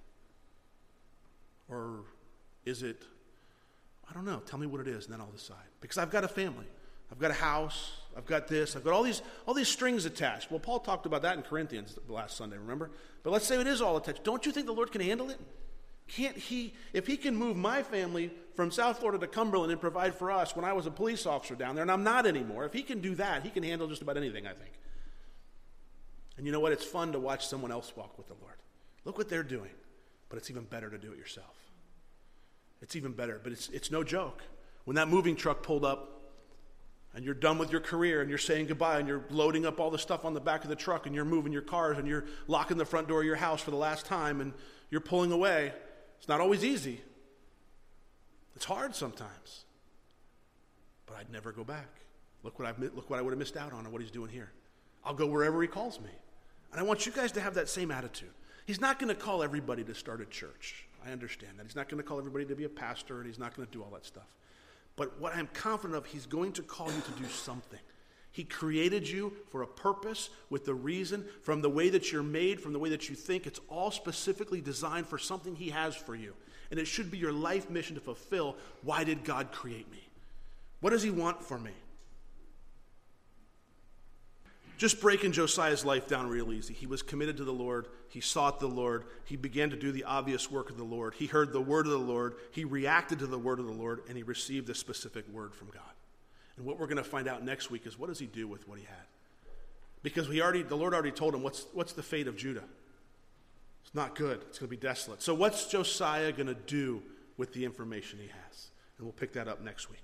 [1.68, 2.04] Or
[2.64, 3.02] is it,
[4.08, 5.56] I don't know, tell me what it is, and then I'll decide.
[5.80, 6.66] Because I've got a family.
[7.12, 7.92] I've got a house.
[8.16, 8.74] I've got this.
[8.74, 10.50] I've got all these, all these strings attached.
[10.50, 12.90] Well, Paul talked about that in Corinthians last Sunday, remember?
[13.22, 14.24] But let's say it is all attached.
[14.24, 15.38] Don't you think the Lord can handle it?
[16.08, 20.14] Can't he, if he can move my family from South Florida to Cumberland and provide
[20.14, 22.72] for us when I was a police officer down there, and I'm not anymore, if
[22.72, 24.72] he can do that, he can handle just about anything, I think.
[26.36, 26.72] And you know what?
[26.72, 28.56] It's fun to watch someone else walk with the Lord.
[29.04, 29.70] Look what they're doing.
[30.28, 31.54] But it's even better to do it yourself.
[32.80, 34.42] It's even better, but it's, it's no joke.
[34.84, 36.21] When that moving truck pulled up
[37.14, 39.90] and you're done with your career and you're saying goodbye and you're loading up all
[39.90, 42.24] the stuff on the back of the truck and you're moving your cars and you're
[42.48, 44.52] locking the front door of your house for the last time and
[44.90, 45.72] you're pulling away,
[46.18, 47.00] it's not always easy.
[48.56, 49.64] It's hard sometimes.
[51.06, 51.88] But I'd never go back.
[52.42, 54.30] Look what, I've, look what I would have missed out on and what he's doing
[54.30, 54.50] here.
[55.04, 56.10] I'll go wherever he calls me.
[56.70, 58.30] And I want you guys to have that same attitude.
[58.66, 60.86] He's not going to call everybody to start a church.
[61.04, 61.66] I understand that.
[61.66, 63.72] He's not going to call everybody to be a pastor, and he's not going to
[63.72, 64.26] do all that stuff.
[64.96, 67.78] But what I'm confident of, he's going to call you to do something.
[68.30, 72.60] He created you for a purpose with the reason, from the way that you're made,
[72.60, 73.46] from the way that you think.
[73.46, 76.34] It's all specifically designed for something He has for you.
[76.70, 80.08] And it should be your life mission to fulfill why did God create me?
[80.80, 81.72] What does He want for me?
[84.82, 86.74] Just breaking Josiah's life down real easy.
[86.74, 87.86] He was committed to the Lord.
[88.08, 89.04] He sought the Lord.
[89.24, 91.14] He began to do the obvious work of the Lord.
[91.14, 92.34] He heard the word of the Lord.
[92.50, 95.68] He reacted to the word of the Lord, and he received a specific word from
[95.68, 95.84] God.
[96.56, 98.66] And what we're going to find out next week is what does he do with
[98.66, 99.06] what he had?
[100.02, 102.64] Because we already, the Lord already told him what's, what's the fate of Judah.
[103.84, 104.40] It's not good.
[104.48, 105.22] It's going to be desolate.
[105.22, 107.04] So what's Josiah going to do
[107.36, 108.70] with the information he has?
[108.98, 110.02] And we'll pick that up next week.